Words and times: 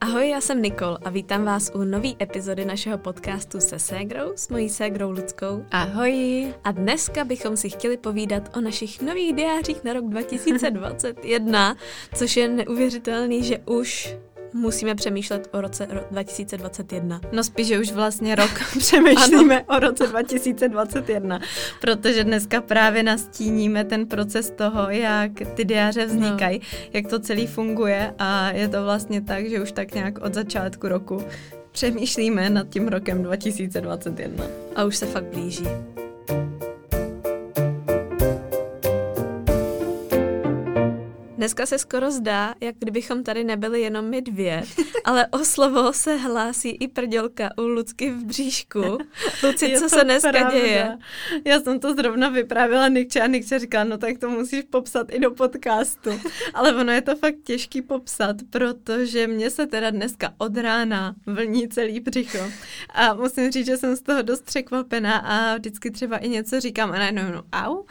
Ahoj, 0.00 0.28
já 0.28 0.40
jsem 0.40 0.62
Nikol 0.62 0.98
a 1.04 1.10
vítám 1.10 1.44
vás 1.44 1.70
u 1.74 1.84
nové 1.84 2.08
epizody 2.22 2.64
našeho 2.64 2.98
podcastu 2.98 3.60
se 3.60 3.78
ségrou, 3.78 4.32
s 4.36 4.48
mojí 4.48 4.68
ségrou 4.68 5.10
Ludskou. 5.10 5.64
Ahoj. 5.70 6.54
A 6.64 6.72
dneska 6.72 7.24
bychom 7.24 7.56
si 7.56 7.70
chtěli 7.70 7.96
povídat 7.96 8.56
o 8.56 8.60
našich 8.60 9.02
nových 9.02 9.32
diářích 9.32 9.84
na 9.84 9.92
rok 9.92 10.04
2021, 10.08 11.76
což 12.14 12.36
je 12.36 12.48
neuvěřitelný, 12.48 13.42
že 13.42 13.58
už 13.58 14.16
musíme 14.52 14.94
přemýšlet 14.94 15.48
o 15.52 15.60
roce 15.60 15.88
2021. 16.10 17.20
No 17.32 17.44
spíš, 17.44 17.66
že 17.66 17.80
už 17.80 17.92
vlastně 17.92 18.34
rok 18.34 18.50
přemýšlíme 18.78 19.62
ano. 19.62 19.76
o 19.76 19.80
roce 19.80 20.06
2021, 20.06 21.40
protože 21.80 22.24
dneska 22.24 22.60
právě 22.60 23.02
nastíníme 23.02 23.84
ten 23.84 24.06
proces 24.06 24.50
toho, 24.50 24.90
jak 24.90 25.32
ty 25.54 25.64
diáře 25.64 26.06
vznikají, 26.06 26.58
no. 26.58 26.90
jak 26.92 27.06
to 27.06 27.18
celý 27.18 27.46
funguje 27.46 28.14
a 28.18 28.50
je 28.50 28.68
to 28.68 28.84
vlastně 28.84 29.20
tak, 29.20 29.48
že 29.48 29.62
už 29.62 29.72
tak 29.72 29.94
nějak 29.94 30.18
od 30.24 30.34
začátku 30.34 30.88
roku 30.88 31.24
přemýšlíme 31.72 32.50
nad 32.50 32.68
tím 32.68 32.88
rokem 32.88 33.22
2021. 33.22 34.44
A 34.76 34.84
už 34.84 34.96
se 34.96 35.06
fakt 35.06 35.24
blíží. 35.24 35.68
Dneska 41.42 41.66
se 41.66 41.78
skoro 41.78 42.10
zdá, 42.10 42.54
jak 42.60 42.76
kdybychom 42.78 43.24
tady 43.24 43.44
nebyli 43.44 43.80
jenom 43.80 44.04
my 44.04 44.22
dvě, 44.22 44.62
ale 45.04 45.26
o 45.26 45.38
slovo 45.44 45.92
se 45.92 46.16
hlásí 46.16 46.68
i 46.68 46.88
prdělka 46.88 47.50
u 47.58 47.62
Lucky 47.62 48.10
v 48.10 48.24
bříšku. 48.24 48.80
Luci, 49.42 49.74
co 49.78 49.88
se 49.88 50.04
dneska 50.04 50.30
pravda. 50.30 50.50
děje? 50.50 50.98
Já 51.44 51.60
jsem 51.60 51.80
to 51.80 51.94
zrovna 51.94 52.28
vyprávila 52.28 52.88
Nikče 52.88 53.20
a 53.20 53.26
Nikče 53.26 53.58
říká, 53.58 53.84
no 53.84 53.98
tak 53.98 54.18
to 54.18 54.30
musíš 54.30 54.64
popsat 54.70 55.06
i 55.12 55.18
do 55.18 55.30
podcastu. 55.30 56.10
Ale 56.54 56.74
ono 56.74 56.92
je 56.92 57.02
to 57.02 57.16
fakt 57.16 57.34
těžký 57.44 57.82
popsat, 57.82 58.36
protože 58.50 59.26
mě 59.26 59.50
se 59.50 59.66
teda 59.66 59.90
dneska 59.90 60.34
od 60.38 60.56
rána 60.56 61.14
vlní 61.26 61.68
celý 61.68 62.00
břicho. 62.00 62.50
A 62.90 63.14
musím 63.14 63.50
říct, 63.50 63.66
že 63.66 63.76
jsem 63.76 63.96
z 63.96 64.02
toho 64.02 64.22
dost 64.22 64.44
překvapená 64.44 65.16
a 65.16 65.56
vždycky 65.56 65.90
třeba 65.90 66.16
i 66.16 66.28
něco 66.28 66.60
říkám 66.60 66.92
a 66.92 66.98
najednou, 66.98 67.22
no 67.32 67.42
au, 67.52 67.84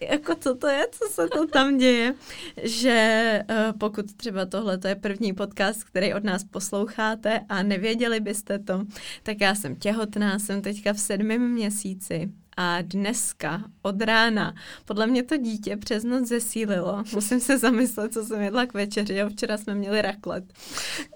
jako 0.00 0.34
co 0.34 0.54
to 0.54 0.66
je, 0.66 0.86
co 0.90 1.08
se 1.12 1.28
to 1.28 1.46
tam 1.46 1.78
děje, 1.78 2.14
že 2.62 2.83
uh, 2.90 3.78
pokud 3.78 4.14
třeba 4.14 4.46
tohle 4.46 4.78
je 4.86 4.94
první 4.94 5.32
podcast, 5.32 5.84
který 5.84 6.14
od 6.14 6.24
nás 6.24 6.44
posloucháte 6.44 7.40
a 7.48 7.62
nevěděli 7.62 8.20
byste 8.20 8.58
to, 8.58 8.84
tak 9.22 9.40
já 9.40 9.54
jsem 9.54 9.76
těhotná, 9.76 10.38
jsem 10.38 10.62
teďka 10.62 10.92
v 10.92 11.00
sedmém 11.00 11.52
měsíci 11.52 12.30
a 12.56 12.82
dneska 12.82 13.64
od 13.82 14.02
rána 14.02 14.54
podle 14.84 15.06
mě 15.06 15.22
to 15.22 15.36
dítě 15.36 15.76
přes 15.76 16.04
noc 16.04 16.28
zesílilo. 16.28 17.04
Musím 17.14 17.40
se 17.40 17.58
zamyslet, 17.58 18.12
co 18.12 18.24
jsem 18.24 18.40
jedla 18.40 18.66
k 18.66 18.74
večeři. 18.74 19.22
A 19.22 19.28
včera 19.28 19.58
jsme 19.58 19.74
měli 19.74 20.02
raklet. 20.02 20.44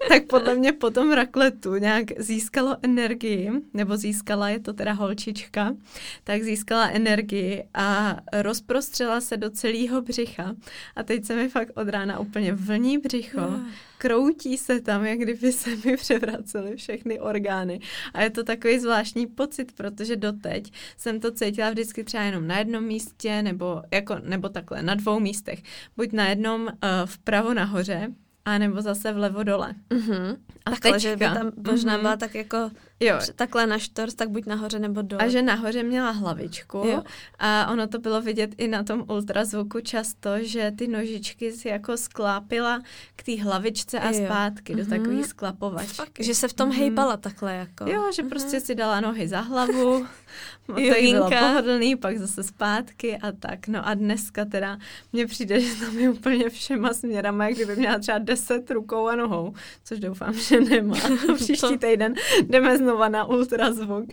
tak 0.09 0.25
podle 0.27 0.55
mě 0.55 0.73
po 0.73 0.89
tom 0.89 1.11
rakletu 1.11 1.75
nějak 1.75 2.05
získalo 2.17 2.77
energii, 2.81 3.51
nebo 3.73 3.97
získala, 3.97 4.49
je 4.49 4.59
to 4.59 4.73
teda 4.73 4.93
holčička, 4.93 5.75
tak 6.23 6.43
získala 6.43 6.87
energii 6.87 7.63
a 7.73 8.17
rozprostřela 8.33 9.21
se 9.21 9.37
do 9.37 9.49
celého 9.49 10.01
břicha. 10.01 10.55
A 10.95 11.03
teď 11.03 11.25
se 11.25 11.35
mi 11.35 11.49
fakt 11.49 11.71
od 11.75 11.89
rána 11.89 12.19
úplně 12.19 12.53
vlní 12.53 12.97
břicho 12.97 13.59
kroutí 13.99 14.57
se 14.57 14.81
tam, 14.81 15.05
jak 15.05 15.19
kdyby 15.19 15.51
se 15.51 15.69
mi 15.85 15.97
převracely 15.97 16.75
všechny 16.75 17.19
orgány. 17.19 17.79
A 18.13 18.21
je 18.21 18.29
to 18.29 18.43
takový 18.43 18.79
zvláštní 18.79 19.27
pocit, 19.27 19.71
protože 19.71 20.15
doteď 20.15 20.73
jsem 20.97 21.19
to 21.19 21.31
cítila 21.31 21.69
vždycky 21.69 22.03
třeba 22.03 22.23
jenom 22.23 22.47
na 22.47 22.57
jednom 22.57 22.83
místě, 22.83 23.41
nebo, 23.41 23.81
jako, 23.91 24.15
nebo 24.23 24.49
takhle, 24.49 24.81
na 24.81 24.95
dvou 24.95 25.19
místech. 25.19 25.63
Buď 25.97 26.11
na 26.11 26.29
jednom 26.29 26.61
uh, 26.61 26.69
vpravo 27.05 27.53
nahoře, 27.53 28.07
a 28.45 28.57
nebo 28.57 28.81
zase 28.81 29.13
vlevo 29.13 29.43
dole. 29.43 29.75
Uh-huh. 29.89 30.37
A 30.65 30.71
takhle, 30.71 30.91
teďka, 30.91 30.97
že 30.97 31.15
by 31.15 31.25
tam 31.25 31.51
možná 31.71 31.97
uh-huh. 31.97 32.01
byla 32.01 32.15
tak 32.17 32.35
jako 32.35 32.71
jo. 32.99 33.19
takhle 33.35 33.67
na 33.67 33.79
štors, 33.79 34.15
tak 34.15 34.29
buď 34.29 34.45
nahoře 34.45 34.79
nebo 34.79 35.01
dole. 35.01 35.23
A 35.23 35.27
že 35.27 35.41
nahoře 35.41 35.83
měla 35.83 36.11
hlavičku 36.11 36.77
jo. 36.77 37.03
a 37.39 37.71
ono 37.71 37.87
to 37.87 37.99
bylo 37.99 38.21
vidět 38.21 38.51
i 38.57 38.67
na 38.67 38.83
tom 38.83 39.03
ultrazvuku 39.07 39.79
často, 39.81 40.29
že 40.41 40.71
ty 40.77 40.87
nožičky 40.87 41.51
si 41.51 41.67
jako 41.67 41.97
sklápila 41.97 42.81
k 43.15 43.23
té 43.23 43.43
hlavičce 43.43 43.99
a 43.99 44.11
jo. 44.11 44.25
zpátky 44.25 44.73
uh-huh. 44.73 44.77
do 44.77 44.85
takový 44.85 45.15
mhm. 45.15 45.23
sklapovačky. 45.23 45.93
Fakt, 45.93 46.19
že 46.19 46.35
se 46.35 46.47
v 46.47 46.53
tom 46.53 46.69
uh-huh. 46.69 46.77
hejbala 46.77 47.17
takhle 47.17 47.55
jako. 47.55 47.89
Jo, 47.89 48.11
že 48.15 48.23
uh-huh. 48.23 48.29
prostě 48.29 48.59
si 48.59 48.75
dala 48.75 49.01
nohy 49.01 49.27
za 49.27 49.41
hlavu, 49.41 50.05
to 50.65 50.79
jí 50.79 51.13
bylo 51.13 51.29
pohodlný, 51.29 51.95
pak 51.95 52.17
zase 52.17 52.43
zpátky 52.43 53.17
a 53.17 53.31
tak. 53.31 53.67
No 53.67 53.87
a 53.87 53.93
dneska 53.93 54.45
teda 54.45 54.77
mně 55.13 55.27
přijde, 55.27 55.59
že 55.61 55.75
tam 55.75 55.99
je 55.99 56.09
úplně 56.09 56.49
všema 56.49 56.93
směrama, 56.93 57.47
jak 57.47 57.55
kdyby 57.55 57.75
měla 57.75 57.99
třeba 57.99 58.17
deset 58.17 58.71
rukou 58.71 59.07
a 59.07 59.15
nohou, 59.15 59.53
což 59.83 59.99
doufám, 59.99 60.33
že 60.33 60.61
nemá. 60.61 60.95
Příští 61.35 61.77
týden 61.77 62.13
jdeme 62.49 62.77
znova 62.89 63.09
na 63.09 63.25
ultrazvuk, 63.25 64.05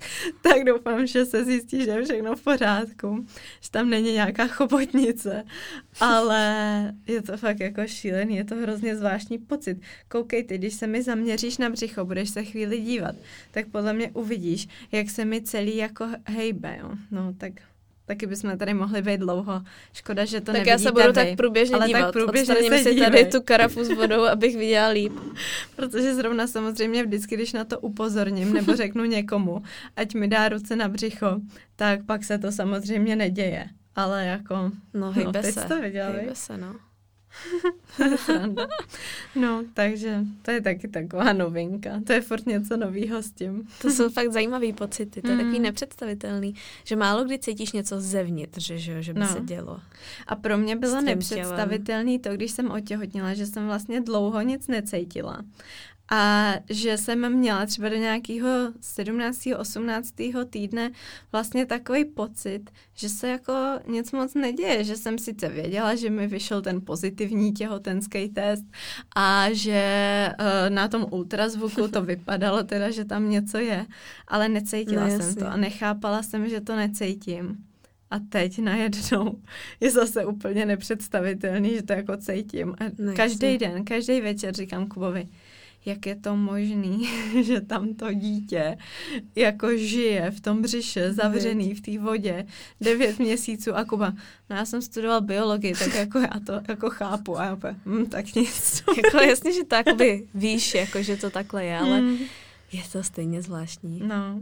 tak 0.43 0.65
doufám, 0.65 1.07
že 1.07 1.25
se 1.25 1.45
zjistí, 1.45 1.85
že 1.85 1.91
je 1.91 2.05
všechno 2.05 2.37
v 2.37 2.43
pořádku, 2.43 3.27
že 3.61 3.71
tam 3.71 3.91
není 3.91 4.13
nějaká 4.13 4.47
chobotnice, 4.47 5.45
ale 6.01 6.95
je 7.07 7.23
to 7.23 7.37
fakt 7.37 7.61
jako 7.61 7.87
šílený, 7.87 8.37
je 8.37 8.45
to 8.45 8.55
hrozně 8.55 8.97
zvláštní 8.97 9.39
pocit. 9.39 9.81
Koukej 10.09 10.45
ty, 10.45 10.59
když 10.59 10.75
se 10.75 10.87
mi 10.87 11.03
zaměříš 11.03 11.59
na 11.59 11.71
břicho, 11.71 12.05
budeš 12.05 12.31
se 12.31 12.45
chvíli 12.45 12.81
dívat, 12.81 13.15
tak 13.51 13.67
podle 13.67 13.93
mě 13.93 14.11
uvidíš, 14.11 14.69
jak 14.93 15.11
se 15.11 15.25
mi 15.25 15.43
celý 15.43 15.77
jako 15.77 16.09
hejbe, 16.27 16.79
jo. 16.81 16.91
No, 17.11 17.35
tak 17.39 17.53
Taky 18.07 18.27
bychom 18.27 18.59
tady 18.59 18.75
mohli 18.75 19.03
být 19.03 19.21
dlouho. 19.21 19.63
Škoda, 19.93 20.25
že 20.25 20.41
to 20.41 20.53
Tak 20.53 20.67
já 20.67 20.79
se 20.79 20.93
budu 20.93 21.07
vy. 21.07 21.13
tak 21.13 21.37
průběžně 21.37 21.77
ale 21.77 21.87
dívat. 21.87 22.01
Tak 22.01 22.13
průběžně 22.13 22.55
se 22.55 22.79
si 22.79 23.01
tady 23.01 23.25
tu 23.25 23.43
karafu 23.43 23.85
s 23.85 23.91
vodou, 23.91 24.25
abych 24.25 24.57
viděla 24.57 24.89
líp. 24.89 25.13
Protože 25.77 26.15
zrovna 26.15 26.47
samozřejmě 26.47 27.05
vždycky, 27.05 27.35
když 27.35 27.53
na 27.53 27.65
to 27.65 27.81
upozorním 27.81 28.53
nebo 28.53 28.77
řeknu 28.77 29.05
někomu, 29.05 29.63
ať 29.97 30.15
mi 30.15 30.29
dá 30.29 30.49
ruce 30.49 30.77
na 30.77 30.89
břicho, 30.89 31.41
tak 31.77 32.05
pak 32.07 32.25
se 32.25 32.39
to 32.39 32.53
samozřejmě 32.53 33.17
neděje. 33.17 33.69
Ale 33.97 34.27
jako... 34.27 34.73
No, 34.95 35.13
hejbe 35.13 35.43
no, 35.47 35.53
se. 35.53 35.65
to 35.69 35.81
viděla, 35.81 36.11
hejbe 36.11 36.35
se, 36.35 36.59
no. 36.59 36.75
No, 39.35 39.65
takže 39.75 40.19
to 40.43 40.51
je 40.51 40.61
taky 40.61 40.89
taková 40.89 41.33
novinka. 41.33 42.01
To 42.07 42.13
je 42.13 42.21
furt 42.21 42.47
něco 42.47 42.77
novýho 42.77 43.23
s 43.23 43.31
tím. 43.31 43.69
to 43.83 43.91
jsou 43.91 44.11
fakt 44.11 44.33
zajímavý 44.33 44.73
pocity. 44.73 45.23
To 45.23 45.29
je 45.29 45.35
mm. 45.35 45.41
takový 45.41 45.59
nepředstavitelný, 45.59 46.55
že 46.85 46.97
málo 46.97 47.25
kdy 47.25 47.39
cítíš 47.39 47.73
něco 47.73 48.01
zevnitř, 48.01 48.71
že, 48.71 49.03
že 49.03 49.15
by 49.15 49.21
no. 49.21 49.29
se 49.29 49.41
dělo. 49.41 49.81
A 50.27 50.37
pro 50.37 50.59
mě 50.59 50.77
bylo 50.77 51.01
nepředstavitelný 51.01 52.19
to, 52.19 52.35
když 52.35 52.51
jsem 52.51 52.71
otěhotnila, 52.71 53.35
že 53.35 53.47
jsem 53.47 53.67
vlastně 53.67 54.01
dlouho 54.01 54.41
nic 54.41 54.69
necítila. 54.69 55.43
A 56.11 56.55
že 56.71 56.99
jsem 56.99 57.33
měla 57.33 57.67
třeba 57.67 57.89
do 57.89 57.97
nějakého 57.97 58.49
17. 58.81 59.47
18. 59.59 60.15
týdne 60.51 60.91
vlastně 61.33 61.67
takový 61.67 62.05
pocit, 62.05 62.71
že 62.95 63.09
se 63.09 63.29
jako 63.29 63.53
nic 63.87 64.13
moc 64.13 64.35
neděje, 64.35 64.85
že 64.85 64.97
jsem 64.97 65.19
sice 65.19 65.49
věděla, 65.49 65.95
že 65.95 66.11
mi 66.11 66.27
vyšel 66.27 66.63
ten 66.63 66.81
pozitivní 66.81 67.53
těhotenský 67.53 68.29
test 68.29 68.65
a 69.17 69.47
že 69.53 70.29
uh, 70.41 70.75
na 70.75 70.89
tom 70.89 71.07
ultrazvuku 71.11 71.89
to 71.89 72.03
vypadalo 72.03 72.63
teda, 72.63 72.91
že 72.91 73.05
tam 73.05 73.31
něco 73.31 73.59
je, 73.59 73.87
ale 74.29 74.49
necítila 74.49 75.09
no, 75.09 75.11
jsem 75.11 75.35
to 75.35 75.47
a 75.47 75.57
nechápala 75.57 76.23
jsem, 76.23 76.49
že 76.49 76.61
to 76.61 76.77
necítím. 76.77 77.57
A 78.11 78.19
teď 78.19 78.59
najednou 78.59 79.39
je 79.81 79.91
zase 79.91 80.25
úplně 80.25 80.67
nepředstavitelný, 80.67 81.75
že 81.75 81.83
to 81.83 81.93
jako 81.93 82.17
cítím. 82.17 82.75
A 82.79 82.85
no, 82.99 83.13
každý 83.17 83.59
den, 83.59 83.85
každý 83.85 84.21
večer 84.21 84.55
říkám 84.55 84.87
Kubovi, 84.87 85.29
jak 85.87 86.07
je 86.07 86.17
to 86.17 86.37
možný, 86.37 87.09
že 87.43 87.61
tam 87.61 87.95
to 87.95 88.13
dítě 88.13 88.79
jako 89.35 89.77
žije 89.77 90.31
v 90.31 90.41
tom 90.41 90.63
břiše, 90.63 91.13
zavřený 91.13 91.75
v 91.75 91.81
té 91.81 91.99
vodě, 91.99 92.47
devět 92.81 93.19
měsíců 93.19 93.77
a 93.77 93.85
Kuba, 93.85 94.13
no 94.51 94.57
já 94.57 94.65
jsem 94.65 94.83
studoval 94.83 95.21
biologii, 95.21 95.75
tak 95.75 95.95
jako 95.95 96.19
já 96.19 96.41
to 96.47 96.53
jako 96.69 96.91
chápu 96.91 97.39
a 97.39 97.45
já 97.45 97.53
opět, 97.53 97.77
hm, 97.87 98.07
tak 98.07 98.35
nic. 98.35 98.85
jako 99.05 99.17
jasně, 99.17 99.53
že 99.53 99.65
tak 99.65 99.97
by 99.97 100.29
víš, 100.35 100.75
jako 100.75 101.03
že 101.03 101.17
to 101.17 101.31
takhle 101.31 101.65
je, 101.65 101.79
ale 101.79 102.01
mm. 102.01 102.19
je 102.73 102.83
to 102.93 103.03
stejně 103.03 103.43
zvláštní. 103.43 104.01
No. 104.05 104.41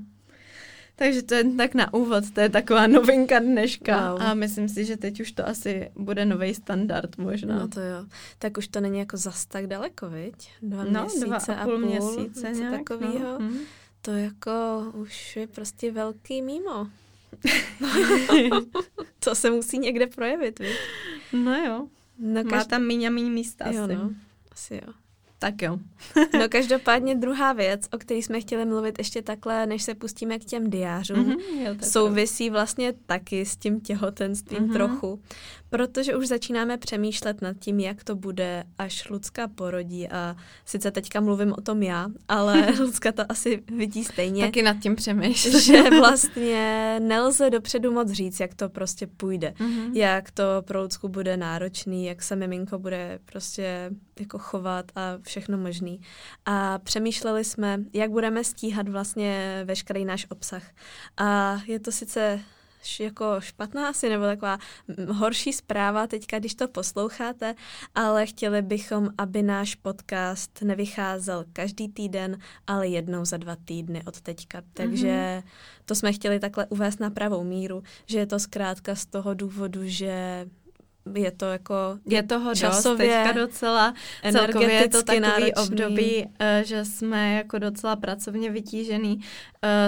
Takže 0.96 1.22
to 1.22 1.34
je 1.34 1.44
tak 1.44 1.74
na 1.74 1.94
úvod, 1.94 2.30
to 2.30 2.40
je 2.40 2.48
taková 2.48 2.86
novinka 2.86 3.38
dneška 3.38 4.12
wow. 4.12 4.22
a 4.22 4.34
myslím 4.34 4.68
si, 4.68 4.84
že 4.84 4.96
teď 4.96 5.20
už 5.20 5.32
to 5.32 5.48
asi 5.48 5.90
bude 5.96 6.24
nový 6.24 6.54
standard 6.54 7.18
možná. 7.18 7.58
No 7.58 7.68
to 7.68 7.80
jo. 7.80 8.06
Tak 8.38 8.58
už 8.58 8.68
to 8.68 8.80
není 8.80 8.98
jako 8.98 9.16
zas 9.16 9.46
tak 9.46 9.66
daleko, 9.66 10.10
viď? 10.10 10.50
Dva 10.62 10.84
no, 10.84 11.00
měsíce 11.00 11.26
dva 11.26 11.36
a 11.36 11.64
půl, 11.64 11.78
měsíce 11.78 12.48
něco 12.48 12.60
nějak, 12.60 12.72
takového. 12.72 13.32
No. 13.32 13.38
Hmm. 13.38 13.58
To 14.00 14.10
jako 14.10 14.52
už 14.94 15.36
je 15.36 15.46
prostě 15.46 15.92
velký 15.92 16.42
mimo. 16.42 16.86
to 19.18 19.34
se 19.34 19.50
musí 19.50 19.78
někde 19.78 20.06
projevit, 20.06 20.58
viď? 20.58 20.76
No 21.32 21.54
jo. 21.54 21.88
No, 22.18 22.44
Má 22.44 22.64
tam 22.64 22.82
míň 22.82 23.04
a 23.04 23.10
míň 23.10 23.32
místa 23.32 23.70
jo, 23.70 23.84
asi. 23.84 23.94
No. 23.94 24.10
Asi 24.52 24.74
jo. 24.74 24.92
Tak 25.44 25.62
jo. 25.62 25.78
no 26.38 26.48
každopádně 26.48 27.14
druhá 27.14 27.52
věc, 27.52 27.88
o 27.92 27.98
které 27.98 28.18
jsme 28.18 28.40
chtěli 28.40 28.64
mluvit 28.64 28.98
ještě 28.98 29.22
takhle, 29.22 29.66
než 29.66 29.82
se 29.82 29.94
pustíme 29.94 30.38
k 30.38 30.44
těm 30.44 30.70
diářům, 30.70 31.24
mm-hmm, 31.24 31.66
jo, 31.66 31.74
souvisí 31.82 32.50
vlastně 32.50 32.92
taky 33.06 33.46
s 33.46 33.56
tím 33.56 33.80
těhotenstvím 33.80 34.58
mm-hmm. 34.58 34.72
trochu, 34.72 35.20
protože 35.74 36.16
už 36.16 36.28
začínáme 36.28 36.78
přemýšlet 36.78 37.42
nad 37.42 37.56
tím, 37.58 37.80
jak 37.80 38.04
to 38.04 38.16
bude, 38.16 38.64
až 38.78 39.08
Lucka 39.10 39.48
porodí 39.48 40.08
a 40.08 40.36
sice 40.64 40.90
teďka 40.90 41.20
mluvím 41.20 41.52
o 41.52 41.60
tom 41.60 41.82
já, 41.82 42.06
ale 42.28 42.70
Lucka 42.80 43.12
to 43.12 43.22
asi 43.28 43.62
vidí 43.76 44.04
stejně. 44.04 44.44
Taky 44.44 44.62
nad 44.62 44.76
tím 44.80 44.96
přemýšlím. 44.96 45.60
Že 45.60 45.90
vlastně 45.90 46.96
nelze 47.02 47.50
dopředu 47.50 47.92
moc 47.92 48.10
říct, 48.10 48.40
jak 48.40 48.54
to 48.54 48.68
prostě 48.68 49.06
půjde, 49.06 49.54
mm-hmm. 49.58 49.90
jak 49.94 50.30
to 50.30 50.44
pro 50.64 50.82
Lucku 50.82 51.08
bude 51.08 51.36
náročný, 51.36 52.06
jak 52.06 52.22
se 52.22 52.36
miminko 52.36 52.78
bude 52.78 53.18
prostě 53.24 53.90
jako 54.20 54.38
chovat 54.38 54.92
a 54.96 55.18
všechno 55.22 55.58
možný. 55.58 56.00
A 56.46 56.78
přemýšleli 56.78 57.44
jsme, 57.44 57.80
jak 57.92 58.10
budeme 58.10 58.44
stíhat 58.44 58.88
vlastně 58.88 59.62
veškerý 59.64 60.04
náš 60.04 60.26
obsah. 60.30 60.62
A 61.16 61.60
je 61.66 61.80
to 61.80 61.92
sice 61.92 62.40
jako 63.00 63.36
špatná 63.38 63.88
asi, 63.88 64.08
nebo 64.08 64.24
taková 64.24 64.58
horší 65.12 65.52
zpráva 65.52 66.06
teďka, 66.06 66.38
když 66.38 66.54
to 66.54 66.68
posloucháte, 66.68 67.54
ale 67.94 68.26
chtěli 68.26 68.62
bychom, 68.62 69.08
aby 69.18 69.42
náš 69.42 69.74
podcast 69.74 70.62
nevycházel 70.62 71.44
každý 71.52 71.88
týden, 71.88 72.38
ale 72.66 72.88
jednou 72.88 73.24
za 73.24 73.36
dva 73.36 73.56
týdny 73.64 74.02
od 74.06 74.20
teďka. 74.20 74.62
Takže 74.72 75.08
mm-hmm. 75.08 75.50
to 75.84 75.94
jsme 75.94 76.12
chtěli 76.12 76.40
takhle 76.40 76.66
uvést 76.66 77.00
na 77.00 77.10
pravou 77.10 77.44
míru, 77.44 77.82
že 78.06 78.18
je 78.18 78.26
to 78.26 78.38
zkrátka 78.38 78.94
z 78.94 79.06
toho 79.06 79.34
důvodu, 79.34 79.80
že 79.84 80.46
je 81.14 81.30
to 81.30 81.44
jako 81.44 81.74
je 82.06 82.22
toho 82.22 82.54
časově, 82.54 83.06
dost 83.06 83.16
teďka 83.16 83.32
docela, 83.32 83.94
celkově 84.32 84.72
je 84.72 84.88
to 84.88 85.02
takový 85.02 85.20
náročný. 85.20 85.54
období, 85.54 86.26
eh, 86.38 86.62
že 86.66 86.84
jsme 86.84 87.34
jako 87.34 87.58
docela 87.58 87.96
pracovně 87.96 88.50
vytížený 88.50 89.16
uh, 89.16 89.22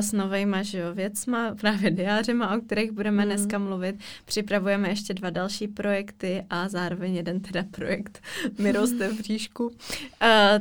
s 0.00 0.12
novejma 0.12 0.62
že 0.62 0.78
jo, 0.78 0.94
věcma, 0.94 1.54
právě 1.60 1.90
diářema, 1.90 2.56
o 2.56 2.60
kterých 2.60 2.92
budeme 2.92 3.22
mm. 3.24 3.28
dneska 3.28 3.58
mluvit. 3.58 3.96
Připravujeme 4.24 4.88
ještě 4.88 5.14
dva 5.14 5.30
další 5.30 5.68
projekty 5.68 6.44
a 6.50 6.68
zároveň 6.68 7.16
jeden 7.16 7.40
teda 7.40 7.64
projekt 7.70 8.22
mi 8.58 8.72
roste 8.72 9.08
v 9.08 9.18
bříšku. 9.18 9.66
Uh, 9.66 9.72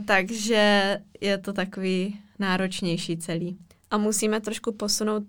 takže 0.06 0.98
je 1.22 1.38
to 1.38 1.54
takový 1.54 2.20
náročnější 2.40 3.18
celý. 3.18 3.58
A 3.92 3.98
musíme 3.98 4.42
trošku 4.42 4.72
posunout 4.72 5.24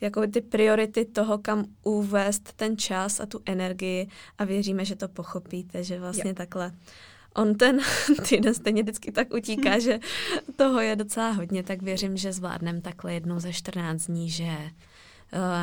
jako 0.00 0.26
ty 0.26 0.40
priority 0.40 1.04
toho, 1.04 1.38
kam 1.38 1.64
uvést 1.82 2.52
ten 2.52 2.76
čas 2.76 3.20
a 3.20 3.26
tu 3.26 3.40
energii 3.46 4.08
a 4.38 4.44
věříme, 4.44 4.84
že 4.84 4.96
to 4.96 5.08
pochopíte, 5.08 5.84
že 5.84 6.00
vlastně 6.00 6.30
jo. 6.30 6.34
takhle 6.34 6.72
on 7.34 7.54
ten 7.54 7.80
týden 8.28 8.54
stejně 8.54 8.82
vždycky 8.82 9.12
tak 9.12 9.34
utíká, 9.34 9.78
že 9.78 10.00
toho 10.56 10.80
je 10.80 10.96
docela 10.96 11.30
hodně, 11.30 11.62
tak 11.62 11.82
věřím, 11.82 12.16
že 12.16 12.32
zvládnem 12.32 12.80
takhle 12.80 13.14
jednou 13.14 13.40
ze 13.40 13.52
14 13.52 14.06
dní, 14.06 14.30
že 14.30 14.44
uh, 14.44 14.70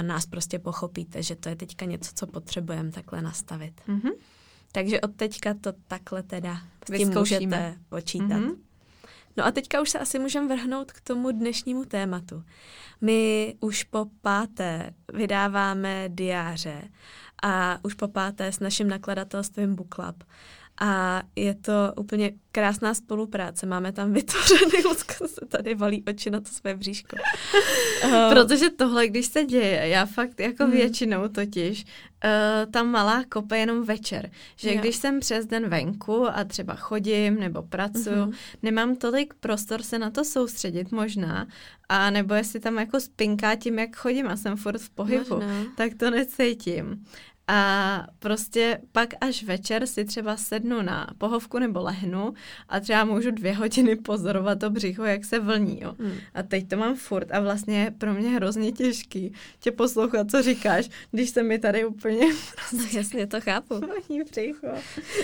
nás 0.02 0.26
prostě 0.26 0.60
pochopíte, 0.60 1.24
že 1.24 1.36
to 1.36 1.50
je 1.50 1.56
teďka 1.56 1.86
něco, 1.86 2.12
co 2.16 2.28
potřebujeme 2.28 2.92
takhle 2.92 3.22
nastavit. 3.22 3.82
Mm-hmm. 3.88 4.12
Takže 4.72 5.02
od 5.02 5.16
teďka 5.16 5.54
to 5.54 5.74
takhle 5.88 6.24
teda 6.24 6.58
s 6.94 6.98
tím 6.98 7.14
můžete 7.14 7.78
počítat. 7.90 8.28
Mm-hmm. 8.28 8.56
No 9.38 9.46
a 9.46 9.52
teďka 9.52 9.82
už 9.82 9.90
se 9.90 10.00
asi 10.00 10.20
můžeme 10.20 10.48
vrhnout 10.48 10.92
k 10.92 11.02
tomu 11.02 11.32
dnešnímu 11.32 11.86
tématu. 11.86 12.44
My 13.02 13.56
už 13.60 13.84
po 13.84 14.06
páté 14.22 14.94
vydáváme 15.14 16.10
diáře 16.10 16.90
a 17.44 17.80
už 17.84 17.94
po 17.94 18.08
páté 18.08 18.52
s 18.52 18.60
naším 18.60 18.90
nakladatelstvím 18.90 19.76
Book 19.76 19.96
Club. 19.96 20.24
A 20.82 21.24
je 21.36 21.56
to 21.56 21.94
úplně 21.98 22.32
krásná 22.52 22.94
spolupráce. 22.94 23.66
Máme 23.66 23.92
tam 23.92 24.14
vytvořený, 24.14 24.84
Lucka 24.86 25.28
se 25.28 25.46
tady 25.48 25.76
valí 25.76 26.04
oči 26.08 26.30
na 26.30 26.40
to 26.40 26.50
své 26.50 26.76
bříško. 26.76 27.16
Uh, 28.04 28.12
Protože 28.30 28.70
tohle, 28.70 29.08
když 29.08 29.26
se 29.26 29.46
děje, 29.46 29.88
já 29.88 30.06
fakt 30.06 30.40
jako 30.40 30.64
hmm. 30.64 30.74
většinou 30.74 31.28
totiž, 31.28 31.86
uh, 31.86 32.72
ta 32.72 32.84
malá 32.84 33.24
kope 33.30 33.58
jenom 33.58 33.84
večer. 33.84 34.30
Že 34.56 34.74
jo. 34.74 34.80
když 34.80 34.96
jsem 34.96 35.20
přes 35.20 35.46
den 35.46 35.70
venku 35.70 36.28
a 36.30 36.44
třeba 36.44 36.76
chodím 36.76 37.40
nebo 37.40 37.62
pracuju, 37.62 38.16
uh-huh. 38.16 38.34
nemám 38.64 38.96
tolik 38.96 39.34
prostor 39.34 39.82
se 39.82 40.00
na 40.00 40.10
to 40.10 40.24
soustředit 40.24 40.92
možná, 40.92 41.48
a 41.90 42.10
nebo 42.10 42.34
jestli 42.34 42.60
tam 42.60 42.78
jako 42.78 43.00
spinká 43.00 43.56
tím, 43.56 43.80
jak 43.80 43.96
chodím 43.96 44.28
a 44.28 44.38
jsem 44.38 44.58
furt 44.58 44.82
v 44.82 44.90
pohybu, 44.90 45.36
Možná. 45.36 45.64
tak 45.78 45.94
to 45.94 46.12
necítím. 46.12 47.06
A 47.48 48.08
prostě 48.20 48.80
pak 48.92 49.10
až 49.22 49.44
večer 49.44 49.88
si 49.88 50.06
třeba 50.06 50.38
sednu 50.38 50.82
na 50.82 51.08
pohovku 51.18 51.60
nebo 51.60 51.82
lehnu 51.82 52.34
a 52.70 52.80
třeba 52.80 53.06
můžu 53.06 53.32
dvě 53.32 53.54
hodiny 53.54 53.96
pozorovat 53.96 54.60
to 54.60 54.70
břicho, 54.70 55.04
jak 55.04 55.26
se 55.26 55.40
vlní. 55.40 55.82
Jo. 55.82 55.96
Hmm. 56.00 56.18
A 56.34 56.44
teď 56.44 56.68
to 56.68 56.78
mám 56.78 56.96
furt 56.96 57.32
a 57.32 57.40
vlastně 57.40 57.84
je 57.84 57.92
pro 57.92 58.14
mě 58.14 58.30
hrozně 58.30 58.72
těžký 58.72 59.34
tě 59.60 59.72
poslouchat, 59.72 60.32
co 60.32 60.42
říkáš, 60.42 60.90
když 61.12 61.30
se 61.30 61.44
mi 61.44 61.60
tady 61.60 61.86
úplně... 61.86 62.26
No 62.74 62.84
jasně, 62.94 63.28
to 63.28 63.42
chápu. 63.42 63.76
Vlní 63.76 64.24
břicho. 64.24 64.68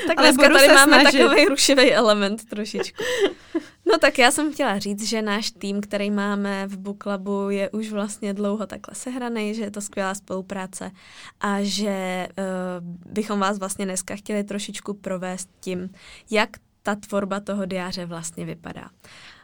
Tak 0.07 0.17
Ale 0.17 0.31
dneska 0.31 0.53
tady 0.53 0.67
máme 0.67 1.01
snažit. 1.01 1.19
takový 1.19 1.45
rušivý 1.45 1.93
element 1.93 2.45
trošičku. 2.49 3.03
No 3.91 3.97
tak 3.97 4.19
já 4.19 4.31
jsem 4.31 4.53
chtěla 4.53 4.79
říct, 4.79 5.03
že 5.03 5.21
náš 5.21 5.51
tým, 5.51 5.81
který 5.81 6.11
máme 6.11 6.67
v 6.67 6.77
Book 6.77 7.03
Clubu, 7.03 7.49
je 7.49 7.69
už 7.69 7.91
vlastně 7.91 8.33
dlouho 8.33 8.67
takhle 8.67 8.95
sehraný, 8.95 9.53
že 9.53 9.61
je 9.61 9.71
to 9.71 9.81
skvělá 9.81 10.15
spolupráce 10.15 10.91
a 11.39 11.57
že 11.61 12.27
uh, 12.29 13.13
bychom 13.13 13.39
vás 13.39 13.59
vlastně 13.59 13.85
dneska 13.85 14.15
chtěli 14.15 14.43
trošičku 14.43 14.93
provést 14.93 15.49
tím, 15.59 15.89
jak 16.29 16.49
ta 16.83 16.95
tvorba 16.95 17.39
toho 17.39 17.65
diáře 17.65 18.05
vlastně 18.05 18.45
vypadá. 18.45 18.89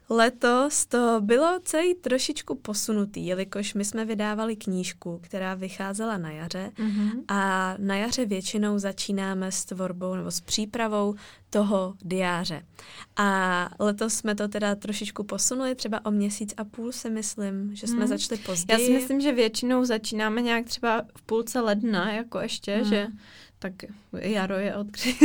Letos 0.09 0.85
to 0.85 1.17
bylo 1.21 1.59
celý 1.63 1.95
trošičku 1.95 2.55
posunutý, 2.55 3.25
jelikož 3.25 3.73
my 3.73 3.85
jsme 3.85 4.05
vydávali 4.05 4.55
knížku, 4.55 5.19
která 5.23 5.55
vycházela 5.55 6.17
na 6.17 6.31
jaře 6.31 6.71
mm-hmm. 6.75 7.23
a 7.27 7.75
na 7.77 7.95
jaře 7.95 8.25
většinou 8.25 8.79
začínáme 8.79 9.51
s 9.51 9.65
tvorbou 9.65 10.15
nebo 10.15 10.31
s 10.31 10.41
přípravou 10.41 11.15
toho 11.49 11.95
diáře. 12.01 12.65
A 13.15 13.69
letos 13.79 14.13
jsme 14.13 14.35
to 14.35 14.47
teda 14.47 14.75
trošičku 14.75 15.23
posunuli, 15.23 15.75
třeba 15.75 16.05
o 16.05 16.11
měsíc 16.11 16.53
a 16.57 16.63
půl 16.63 16.91
si 16.91 17.09
myslím, 17.09 17.75
že 17.75 17.87
jsme 17.87 17.99
hmm. 17.99 18.07
začali 18.07 18.41
později. 18.41 18.81
Já 18.81 18.87
si 18.87 18.93
myslím, 18.93 19.21
že 19.21 19.31
většinou 19.31 19.85
začínáme 19.85 20.41
nějak 20.41 20.65
třeba 20.65 21.01
v 21.17 21.21
půlce 21.21 21.59
ledna, 21.59 22.11
jako 22.11 22.39
ještě, 22.39 22.75
hmm. 22.75 22.85
že 22.85 23.07
tak 23.59 23.73
jaro 24.13 24.55
je 24.55 24.75
odkry. 24.75 25.15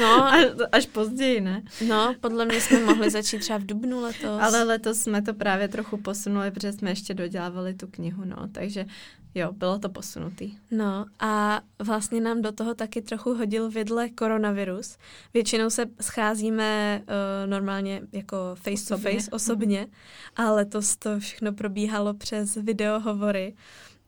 No, 0.00 0.24
až, 0.32 0.46
až 0.72 0.86
později, 0.86 1.40
ne? 1.40 1.62
No, 1.88 2.14
podle 2.20 2.44
mě 2.44 2.60
jsme 2.60 2.80
mohli 2.80 3.10
začít 3.10 3.38
třeba 3.38 3.58
v 3.58 3.66
dubnu 3.66 4.00
letos. 4.00 4.40
Ale 4.40 4.62
letos 4.62 4.98
jsme 4.98 5.22
to 5.22 5.34
právě 5.34 5.68
trochu 5.68 5.96
posunuli, 5.96 6.50
protože 6.50 6.72
jsme 6.72 6.90
ještě 6.90 7.14
dodělávali 7.14 7.74
tu 7.74 7.86
knihu, 7.86 8.24
no, 8.24 8.36
takže 8.52 8.86
jo, 9.34 9.52
bylo 9.52 9.78
to 9.78 9.88
posunutý. 9.88 10.54
No 10.70 11.06
a 11.20 11.60
vlastně 11.78 12.20
nám 12.20 12.42
do 12.42 12.52
toho 12.52 12.74
taky 12.74 13.02
trochu 13.02 13.34
hodil 13.34 13.70
vidle 13.70 14.08
koronavirus. 14.08 14.96
Většinou 15.34 15.70
se 15.70 15.86
scházíme 16.00 17.02
uh, 17.02 17.50
normálně 17.50 18.02
jako 18.12 18.36
face 18.54 18.88
to 18.88 18.98
face 18.98 19.30
osobně, 19.30 19.86
a 20.36 20.52
letos 20.52 20.96
to 20.96 21.20
všechno 21.20 21.52
probíhalo 21.52 22.14
přes 22.14 22.54
videohovory. 22.54 23.54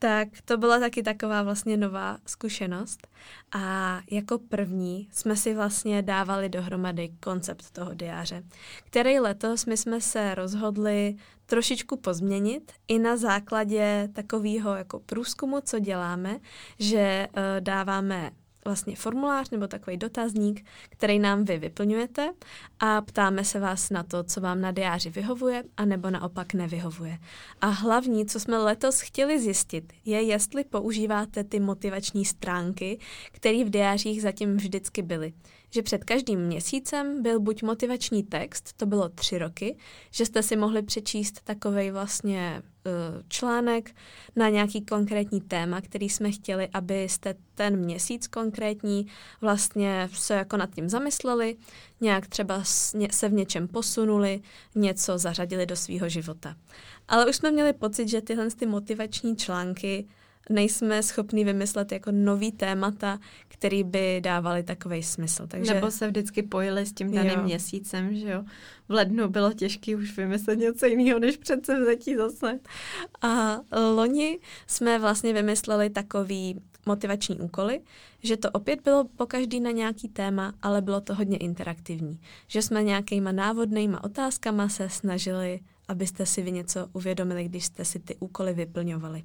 Tak 0.02 0.28
to 0.44 0.56
byla 0.56 0.78
taky 0.78 1.02
taková 1.02 1.42
vlastně 1.42 1.76
nová 1.76 2.18
zkušenost. 2.26 3.06
A 3.52 4.00
jako 4.11 4.38
první 4.38 5.09
jsme 5.12 5.37
si 5.37 5.54
vlastně 5.54 6.02
dávali 6.02 6.49
dohromady 6.49 7.12
koncept 7.21 7.71
toho 7.71 7.94
diáře, 7.94 8.42
který 8.85 9.21
letos 9.21 9.66
my 9.66 9.76
jsme 9.76 10.00
se 10.00 10.35
rozhodli 10.35 11.16
trošičku 11.47 11.97
pozměnit 11.97 12.73
i 12.88 12.99
na 12.99 13.16
základě 13.16 14.09
takového 14.12 14.75
jako 14.75 15.00
průzkumu, 15.00 15.61
co 15.61 15.78
děláme, 15.78 16.38
že 16.78 17.28
uh, 17.37 17.42
dáváme 17.61 18.30
vlastně 18.64 18.97
formulář 18.97 19.50
nebo 19.50 19.66
takový 19.66 19.97
dotazník, 19.97 20.66
který 20.88 21.19
nám 21.19 21.45
vy 21.45 21.59
vyplňujete 21.59 22.33
a 22.81 23.00
ptáme 23.00 23.45
se 23.45 23.61
vás 23.61 23.90
na 23.90 24.02
to, 24.02 24.23
co 24.25 24.40
vám 24.40 24.61
na 24.61 24.71
diáři 24.71 25.11
vyhovuje 25.11 25.62
a 25.76 25.85
nebo 25.85 26.11
naopak 26.11 26.54
nevyhovuje. 26.54 27.19
A 27.61 27.66
hlavní, 27.66 28.26
co 28.26 28.40
jsme 28.40 28.59
letos 28.59 29.00
chtěli 29.00 29.40
zjistit, 29.40 29.92
je, 30.04 30.23
jestli 30.23 30.64
používáte 30.64 31.45
ty 31.45 31.61
motivační 31.61 32.25
stránky, 32.25 32.99
které 33.33 33.64
v 33.64 33.71
diářích 33.71 34.23
zatím 34.23 34.57
vždycky 34.57 35.02
byly 35.02 35.33
že 35.75 35.83
před 35.83 36.05
každým 36.05 36.41
měsícem 36.41 37.23
byl 37.23 37.41
buď 37.41 37.62
motivační 37.62 38.23
text, 38.23 38.73
to 38.76 38.87
bylo 38.87 39.09
tři 39.09 39.38
roky, 39.38 39.76
že 40.11 40.26
jste 40.26 40.43
si 40.43 40.57
mohli 40.57 40.83
přečíst 40.83 41.41
takovej 41.45 41.91
vlastně 41.91 42.62
uh, 42.62 43.23
článek 43.29 43.95
na 44.37 44.49
nějaký 44.49 44.85
konkrétní 44.85 45.41
téma, 45.41 45.81
který 45.81 46.09
jsme 46.09 46.31
chtěli, 46.31 46.69
abyste 46.73 47.35
ten 47.55 47.76
měsíc 47.76 48.26
konkrétní 48.26 49.07
vlastně 49.41 50.09
se 50.12 50.35
jako 50.35 50.57
nad 50.57 50.75
tím 50.75 50.88
zamysleli, 50.88 51.57
nějak 52.00 52.26
třeba 52.26 52.62
se 53.11 53.29
v 53.29 53.33
něčem 53.33 53.69
posunuli, 53.69 54.41
něco 54.75 55.19
zařadili 55.19 55.67
do 55.67 55.76
svého 55.76 56.09
života. 56.09 56.57
Ale 57.09 57.26
už 57.26 57.37
jsme 57.37 57.50
měli 57.50 57.73
pocit, 57.73 58.09
že 58.09 58.21
tyhle 58.21 58.50
ty 58.50 58.67
motivační 58.67 59.37
články 59.37 60.07
nejsme 60.50 61.02
schopní 61.02 61.44
vymyslet 61.44 61.92
jako 61.92 62.11
nový 62.12 62.52
témata, 62.52 63.18
který 63.49 63.84
by 63.84 64.20
dávali 64.20 64.62
takový 64.62 65.02
smysl. 65.02 65.46
Takže... 65.46 65.75
Nebo 65.75 65.90
se 65.90 66.08
vždycky 66.08 66.42
pojili 66.42 66.87
s 66.87 66.92
tím 66.92 67.12
daným 67.12 67.38
Jo. 67.38 67.42
měsícem, 67.42 68.14
že 68.14 68.30
jo. 68.30 68.44
V 68.88 68.92
lednu 68.92 69.28
bylo 69.28 69.52
těžké 69.52 69.96
už 69.96 70.16
vymyslet 70.16 70.56
něco 70.56 70.87
jiného, 70.87 71.18
než 71.18 71.37
předsevzetí 71.37 72.16
zase. 72.16 72.61
A 73.22 73.61
loni 73.94 74.38
jsme 74.66 74.99
vlastně 74.99 75.32
vymysleli 75.32 75.90
takový 75.90 76.61
motivační 76.87 77.38
úkoly, 77.38 77.80
že 78.22 78.37
to 78.37 78.50
opět 78.50 78.80
bylo 78.80 79.04
po 79.04 79.26
každý 79.26 79.61
na 79.61 79.70
nějaký 79.70 80.08
téma, 80.08 80.54
ale 80.62 80.82
bylo 80.82 81.00
to 81.00 81.14
hodně 81.14 81.37
interaktivní. 81.37 82.20
Že 82.49 82.62
jsme 82.62 82.82
nějakýma 82.82 83.32
návodnýma 83.32 84.04
otázkama 84.04 84.68
se 84.68 84.88
snažili, 84.88 85.61
abyste 85.92 86.26
si 86.26 86.42
vy 86.42 86.52
něco 86.52 86.88
uvědomili, 86.92 87.44
když 87.44 87.64
jste 87.64 87.84
si 87.84 87.99
ty 87.99 88.16
úkoly 88.20 88.54
vyplňovali. 88.54 89.25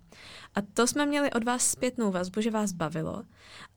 A 0.55 0.62
to 0.62 0.88
jsme 0.88 1.05
měli 1.05 1.31
od 1.31 1.43
vás 1.43 1.67
zpětnou 1.67 2.12
vazbu, 2.12 2.41
že 2.41 2.51
vás 2.51 2.71
bavilo, 2.71 3.24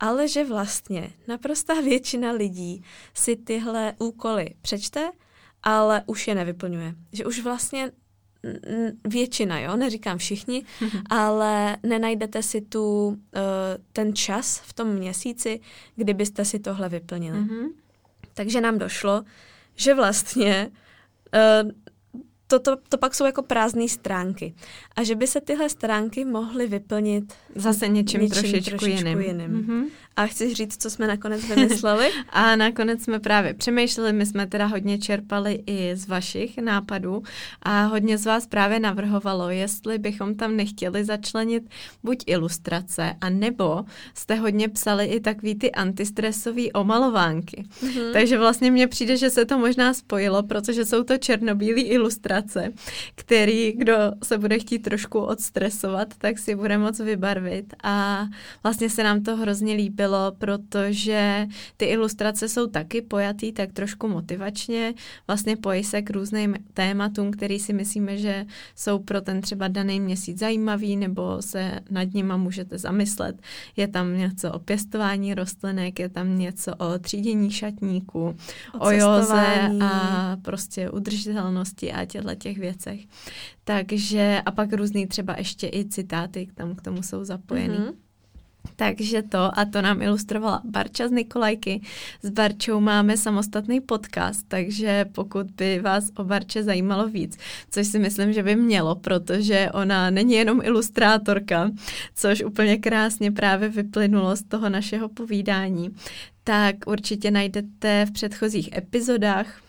ale 0.01 0.29
že 0.29 0.45
vlastně 0.45 1.13
naprostá 1.29 1.81
většina 1.81 2.33
lidí 2.33 2.85
si 3.15 3.37
tyhle 3.37 3.95
úkoly 3.99 4.55
přečte, 4.63 5.11
ale 5.63 6.03
už 6.07 6.29
je 6.29 6.35
nevyplňuje. 6.35 6.95
Že 7.13 7.27
už 7.27 7.41
vlastně 7.41 7.93
většina, 9.09 9.61
jo, 9.61 9.77
neříkám 9.77 10.19
všichni, 10.19 10.65
ale 11.11 11.77
nenajdete 11.83 12.43
si 12.43 12.61
tu, 12.61 13.07
uh, 13.07 13.15
ten 13.93 14.15
čas 14.15 14.59
v 14.59 14.73
tom 14.73 14.89
měsíci, 14.89 15.61
kdybyste 15.97 16.45
si 16.45 16.59
tohle 16.59 16.89
vyplnili. 16.89 17.39
Mm-hmm. 17.39 17.69
Takže 18.35 18.61
nám 18.61 18.79
došlo, 18.79 19.25
že 19.75 19.95
vlastně 19.95 20.71
uh, 21.65 21.71
to, 22.51 22.59
to, 22.59 22.77
to 22.89 22.99
pak 22.99 23.15
jsou 23.15 23.25
jako 23.25 23.43
prázdné 23.43 23.89
stránky. 23.89 24.55
A 24.97 25.03
že 25.03 25.15
by 25.15 25.27
se 25.27 25.41
tyhle 25.41 25.69
stránky 25.69 26.25
mohly 26.25 26.67
vyplnit 26.67 27.33
Zase 27.55 27.89
něčím, 27.89 28.21
něčím 28.21 28.31
trošičku, 28.31 28.77
trošičku 28.77 28.85
jiným. 28.85 29.21
jiným. 29.21 29.67
Mm-hmm. 29.67 29.85
A 30.17 30.27
chci 30.27 30.55
říct, 30.55 30.83
co 30.83 30.91
jsme 30.91 31.07
nakonec 31.07 31.45
vymysleli? 31.45 32.11
A 32.31 32.57
nakonec 32.57 33.03
jsme 33.03 33.21
právě 33.21 33.55
přemýšleli, 33.55 34.13
my 34.13 34.27
jsme 34.27 34.47
teda 34.47 34.67
hodně 34.67 34.99
čerpali 34.99 35.63
i 35.67 35.97
z 35.97 36.09
vašich 36.09 36.59
nápadů 36.59 37.23
a 37.63 37.85
hodně 37.85 38.19
z 38.19 38.27
vás 38.27 38.47
právě 38.47 38.81
navrhovalo, 38.81 39.51
jestli 39.51 39.99
bychom 39.99 40.35
tam 40.35 40.57
nechtěli 40.57 41.05
začlenit 41.05 41.71
buď 42.03 42.25
ilustrace, 42.27 43.15
a 43.21 43.31
nebo 43.31 43.85
jste 44.15 44.35
hodně 44.35 44.69
psali 44.69 45.07
i 45.07 45.21
takový 45.21 45.55
ty 45.55 45.73
antistresový 45.73 46.73
omalovánky. 46.73 47.65
Mhm. 47.83 48.13
Takže 48.13 48.39
vlastně 48.39 48.71
mně 48.71 48.87
přijde, 48.87 49.17
že 49.17 49.31
se 49.31 49.45
to 49.45 49.59
možná 49.59 49.95
spojilo, 49.95 50.43
protože 50.43 50.85
jsou 50.85 51.03
to 51.03 51.19
černobílé 51.19 51.81
ilustrace, 51.81 52.40
který, 53.15 53.73
kdo 53.73 53.95
se 54.23 54.39
bude 54.39 54.59
chtít 54.59 54.79
trošku 54.79 55.19
odstresovat, 55.19 56.15
tak 56.19 56.39
si 56.39 56.55
bude 56.55 56.79
moc 56.79 57.01
vybarvit 57.01 57.75
a 57.83 58.27
vlastně 58.63 58.91
se 58.91 59.05
nám 59.05 59.23
to 59.23 59.37
hrozně 59.37 59.75
líbilo, 59.75 60.33
protože 60.39 61.47
ty 61.77 61.85
ilustrace 61.85 62.49
jsou 62.49 62.67
taky 62.67 63.03
pojatý 63.03 63.53
tak 63.53 63.73
trošku 63.73 64.09
motivačně, 64.09 64.95
vlastně 65.27 65.57
pojí 65.57 65.85
se 65.85 66.03
k 66.03 66.11
různým 66.11 66.57
tématům, 66.75 67.31
který 67.31 67.59
si 67.59 67.73
myslíme, 67.73 68.19
že 68.19 68.47
jsou 68.77 68.99
pro 68.99 69.21
ten 69.21 69.41
třeba 69.41 69.69
daný 69.69 70.01
měsíc 70.01 70.39
zajímavý, 70.39 70.97
nebo 70.97 71.43
se 71.43 71.81
nad 71.91 72.15
nima 72.15 72.37
můžete 72.37 72.79
zamyslet. 72.79 73.43
Je 73.77 73.89
tam 73.89 74.19
něco 74.19 74.53
o 74.53 74.59
pěstování 74.59 75.35
rostlinek, 75.35 75.99
je 75.99 76.09
tam 76.09 76.39
něco 76.39 76.75
o 76.75 76.99
třídění 76.99 77.51
šatníků, 77.51 78.37
O 78.79 78.87
o 78.87 78.91
cestování. 78.91 79.83
a 79.83 80.37
prostě 80.43 80.91
udržitelnosti 80.91 81.93
a 81.93 82.05
těchto 82.05 82.30
těch 82.35 82.59
věcech. 82.59 83.01
Takže 83.65 84.43
a 84.47 84.51
pak 84.51 84.73
různý 84.73 85.07
třeba 85.07 85.35
ještě 85.39 85.67
i 85.67 85.85
citáty 85.89 86.49
tam 86.55 86.75
k 86.75 86.83
tomu 86.83 87.03
jsou 87.03 87.25
zapojený. 87.25 87.79
Mhm. 87.79 87.95
Takže 88.77 89.23
to 89.23 89.59
a 89.59 89.65
to 89.65 89.83
nám 89.83 90.03
ilustrovala 90.03 90.63
Barča 90.65 91.09
z 91.09 91.11
Nikolajky. 91.11 91.81
S 92.23 92.31
Barčou 92.31 92.81
máme 92.81 93.17
samostatný 93.17 93.81
podcast, 93.81 94.49
takže 94.49 95.05
pokud 95.13 95.47
by 95.51 95.81
vás 95.81 96.11
o 96.17 96.25
Barče 96.25 96.63
zajímalo 96.63 97.09
víc, 97.09 97.39
což 97.71 97.87
si 97.87 97.99
myslím, 97.99 98.33
že 98.33 98.43
by 98.43 98.57
mělo, 98.57 98.95
protože 98.95 99.71
ona 99.75 100.11
není 100.11 100.35
jenom 100.35 100.61
ilustrátorka, 100.63 101.71
což 102.15 102.43
úplně 102.43 102.77
krásně 102.77 103.33
právě 103.33 103.69
vyplynulo 103.69 104.37
z 104.37 104.43
toho 104.43 104.69
našeho 104.69 105.09
povídání, 105.09 105.91
tak 106.45 106.77
určitě 106.87 107.31
najdete 107.31 108.07
v 108.07 108.13
předchozích 108.13 108.77
epizodách 108.77 109.61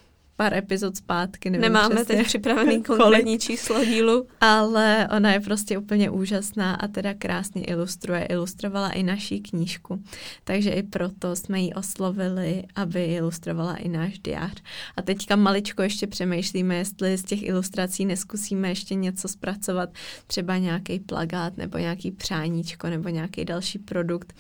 pár 0.42 0.54
epizod 0.54 0.98
zpátky. 0.98 1.50
Nevím 1.50 1.62
Nemáme 1.62 1.96
přesně, 1.96 2.16
teď 2.16 2.26
připravený 2.26 2.84
konkrétní 2.88 3.40
číslo 3.40 3.86
dílu. 3.86 4.28
Ale 4.42 5.08
ona 5.16 5.34
je 5.34 5.40
prostě 5.40 5.78
úplně 5.78 6.10
úžasná 6.10 6.76
a 6.76 6.88
teda 6.88 7.14
krásně 7.14 7.64
ilustruje. 7.64 8.26
Ilustrovala 8.26 8.90
i 8.90 9.04
naší 9.04 9.42
knížku, 9.42 10.04
takže 10.44 10.70
i 10.70 10.84
proto 10.84 11.36
jsme 11.36 11.62
ji 11.62 11.74
oslovili, 11.74 12.64
aby 12.76 13.06
ilustrovala 13.06 13.76
i 13.76 13.90
náš 13.90 14.20
diář. 14.20 14.54
A 14.98 15.02
teďka 15.02 15.36
maličko 15.36 15.82
ještě 15.82 16.08
přemýšlíme, 16.08 16.76
jestli 16.76 17.18
z 17.18 17.24
těch 17.24 17.44
ilustrací 17.44 18.06
neskusíme 18.06 18.70
ještě 18.70 18.96
něco 18.96 19.28
zpracovat, 19.28 19.90
třeba 20.28 20.58
nějaký 20.58 21.00
plagát 21.00 21.58
nebo 21.58 21.78
nějaký 21.78 22.12
přáníčko 22.12 22.88
nebo 22.90 23.10
nějaký 23.10 23.46
další 23.46 23.80
produkt, 23.80 24.34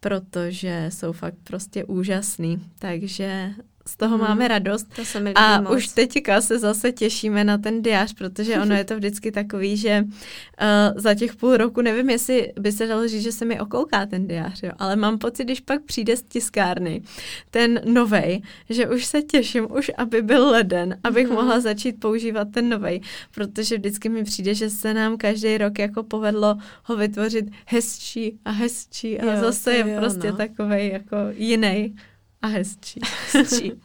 protože 0.00 0.86
jsou 0.92 1.12
fakt 1.12 1.36
prostě 1.44 1.84
úžasný. 1.84 2.62
Takže 2.78 3.54
z 3.88 3.96
toho 3.96 4.16
Hmm. 4.18 4.28
máme 4.28 4.48
radost. 4.48 4.86
To 4.96 5.04
se 5.04 5.20
mi 5.20 5.34
A 5.34 5.60
moc. 5.60 5.76
už 5.76 5.88
teďka 5.88 6.40
se 6.40 6.58
zase 6.58 6.92
těšíme 6.92 7.44
na 7.44 7.58
ten 7.58 7.82
diář, 7.82 8.14
protože 8.14 8.58
ono 8.60 8.74
je 8.74 8.84
to 8.84 8.96
vždycky 8.96 9.32
takový, 9.32 9.76
že 9.76 10.04
uh, 10.04 11.00
za 11.00 11.14
těch 11.14 11.36
půl 11.36 11.56
roku, 11.56 11.80
nevím, 11.82 12.10
jestli 12.10 12.52
by 12.60 12.72
se 12.72 12.86
dalo 12.86 13.08
říct, 13.08 13.22
že 13.22 13.32
se 13.32 13.44
mi 13.44 13.60
okouká 13.60 14.06
ten 14.06 14.26
diář, 14.26 14.62
jo, 14.62 14.70
ale 14.78 14.96
mám 14.96 15.18
pocit, 15.18 15.44
když 15.44 15.60
pak 15.60 15.82
přijde 15.82 16.16
z 16.16 16.22
tiskárny 16.22 17.02
ten 17.50 17.80
novej, 17.84 18.42
že 18.70 18.88
už 18.88 19.04
se 19.04 19.22
těším, 19.22 19.66
už 19.72 19.90
aby 19.96 20.22
byl 20.22 20.50
leden, 20.50 20.96
abych 21.04 21.26
Mhm. 21.26 21.34
mohla 21.34 21.60
začít 21.60 22.00
používat 22.00 22.48
ten 22.54 22.68
novej, 22.68 23.00
protože 23.34 23.76
vždycky 23.78 24.08
mi 24.08 24.24
přijde, 24.24 24.54
že 24.54 24.70
se 24.70 24.94
nám 24.94 25.16
každý 25.16 25.58
rok 25.58 25.78
jako 25.78 26.02
povedlo 26.02 26.56
ho 26.84 26.96
vytvořit 26.96 27.44
hezčí 27.66 28.38
a 28.44 28.50
hezčí 28.50 29.20
a 29.20 29.24
Jo, 29.34 29.40
zase 29.40 29.72
je 29.74 29.78
jo, 29.92 30.00
prostě 30.00 30.30
no. 30.30 30.36
takovej 30.36 30.88
jako 30.92 31.16
jiný 31.36 31.96
a 32.42 32.46
hezčí. 32.46 33.00
Hezčí. 33.32 33.72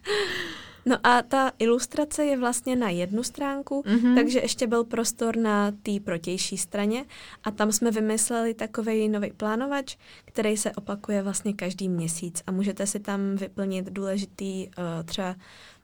No 0.85 0.97
a 1.03 1.21
ta 1.21 1.51
ilustrace 1.59 2.25
je 2.25 2.37
vlastně 2.37 2.75
na 2.75 2.89
jednu 2.89 3.23
stránku, 3.23 3.83
Mhm. 3.87 4.15
takže 4.15 4.39
ještě 4.39 4.67
byl 4.67 4.83
prostor 4.83 5.37
na 5.37 5.71
té 5.71 5.91
protější 6.03 6.57
straně 6.57 7.05
a 7.43 7.51
tam 7.51 7.71
jsme 7.71 7.91
vymysleli 7.91 8.53
takový 8.53 9.09
nový 9.09 9.31
plánovač, 9.37 9.97
který 10.25 10.57
se 10.57 10.71
opakuje 10.71 11.21
vlastně 11.23 11.53
každý 11.53 11.89
měsíc 11.89 12.43
a 12.47 12.51
můžete 12.51 12.87
si 12.87 12.99
tam 12.99 13.35
vyplnit 13.35 13.85
důležitý 13.91 14.67
uh, 14.67 14.73
třeba 15.05 15.35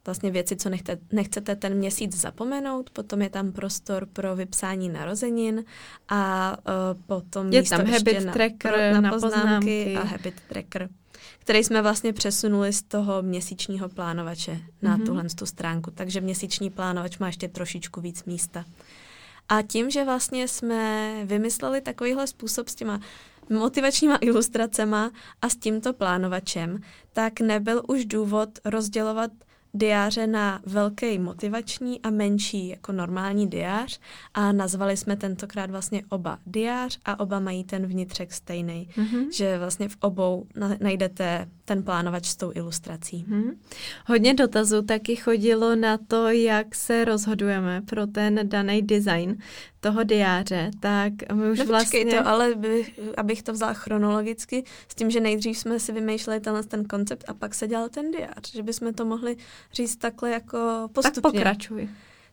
vlastně 0.05 0.31
věci, 0.31 0.55
co 0.55 0.69
nechte, 0.69 0.97
nechcete 1.11 1.55
ten 1.55 1.73
měsíc 1.77 2.15
zapomenout, 2.21 2.89
potom 2.89 3.21
je 3.21 3.29
tam 3.29 3.51
prostor 3.51 4.05
pro 4.05 4.35
vypsání 4.35 4.89
narozenin 4.89 5.63
a 6.09 6.55
uh, 6.57 7.01
potom 7.05 7.53
Je 7.53 7.63
tam 7.63 7.87
ještě 7.87 8.11
habit 8.13 8.25
na, 8.25 8.33
tracker 8.33 8.71
pro- 8.91 9.01
na 9.01 9.11
poznámky 9.11 9.39
poznámky. 9.43 9.95
a 9.97 10.03
habit 10.03 10.33
tracker 10.49 10.89
který 11.39 11.63
jsme 11.63 11.81
vlastně 11.81 12.13
přesunuli 12.13 12.73
z 12.73 12.81
toho 12.81 13.21
měsíčního 13.21 13.89
plánovače 13.89 14.59
na 14.81 14.91
Mhm. 14.91 15.01
mm-hmm. 15.01 15.05
tuhle 15.05 15.23
tu 15.35 15.45
stránku. 15.45 15.91
Takže 15.91 16.21
měsíční 16.21 16.69
plánovač 16.69 17.17
má 17.17 17.27
ještě 17.27 17.47
trošičku 17.47 18.01
víc 18.01 18.23
místa. 18.23 18.65
A 19.49 19.61
tím, 19.61 19.89
že 19.89 20.05
vlastně 20.05 20.47
jsme 20.47 21.11
vymysleli 21.25 21.81
takovýhle 21.81 22.27
způsob 22.27 22.67
s 22.69 22.75
těma 22.75 22.99
motivačníma 23.49 24.17
ilustracema 24.21 25.11
a 25.41 25.49
s 25.49 25.55
tímto 25.55 25.93
plánovačem, 25.93 26.79
tak 27.13 27.39
nebyl 27.39 27.83
už 27.87 28.05
důvod 28.05 28.49
rozdělovat 28.65 29.31
diáře 29.73 30.27
na 30.27 30.61
velký 30.65 31.19
motivační 31.19 32.01
a 32.01 32.09
menší 32.09 32.67
jako 32.67 32.91
normální 32.91 33.47
diář 33.47 33.99
a 34.33 34.51
nazvali 34.51 34.97
jsme 34.97 35.15
tentokrát 35.15 35.71
vlastně 35.71 36.01
oba 36.09 36.39
diář 36.45 36.99
a 37.05 37.19
oba 37.19 37.39
mají 37.39 37.63
ten 37.63 37.87
vnitřek 37.87 38.33
stejný, 38.33 38.89
Mhm. 38.97 39.31
že 39.31 39.57
vlastně 39.59 39.89
v 39.89 39.97
obou 39.99 40.45
na- 40.55 40.77
najdete 40.79 41.47
ten 41.65 41.83
plánovač 41.83 42.25
s 42.25 42.35
tou 42.35 42.51
ilustrací. 42.55 43.25
Hmm. 43.29 43.51
Hodně 44.07 44.33
dotazů 44.33 44.81
taky 44.81 45.15
chodilo 45.15 45.75
na 45.75 45.97
to, 46.07 46.29
jak 46.29 46.75
se 46.75 47.05
rozhodujeme 47.05 47.81
pro 47.81 48.07
ten 48.07 48.39
daný 48.43 48.81
design 48.81 49.37
toho 49.79 50.03
diáře, 50.03 50.71
tak 50.79 51.13
my 51.33 51.51
už 51.51 51.59
no 51.59 51.65
vlastně... 51.65 52.05
to, 52.05 52.27
ale 52.27 52.55
by, 52.55 52.93
abych 53.17 53.43
to 53.43 53.53
vzala 53.53 53.73
chronologicky, 53.73 54.63
s 54.91 54.95
tím, 54.95 55.11
že 55.11 55.19
nejdřív 55.19 55.57
jsme 55.57 55.79
si 55.79 55.91
vymýšleli 55.91 56.39
tenhle 56.39 56.63
ten 56.63 56.85
koncept 56.85 57.23
a 57.27 57.33
pak 57.33 57.55
se 57.55 57.67
dělal 57.67 57.89
ten 57.89 58.11
diář, 58.11 58.53
že 58.53 58.63
bychom 58.63 58.93
to 58.93 59.05
mohli 59.05 59.37
říct 59.73 59.95
takhle 59.95 60.31
jako 60.31 60.57
tak 60.57 60.91
postupně. 60.91 61.21
pokračuj. 61.21 61.89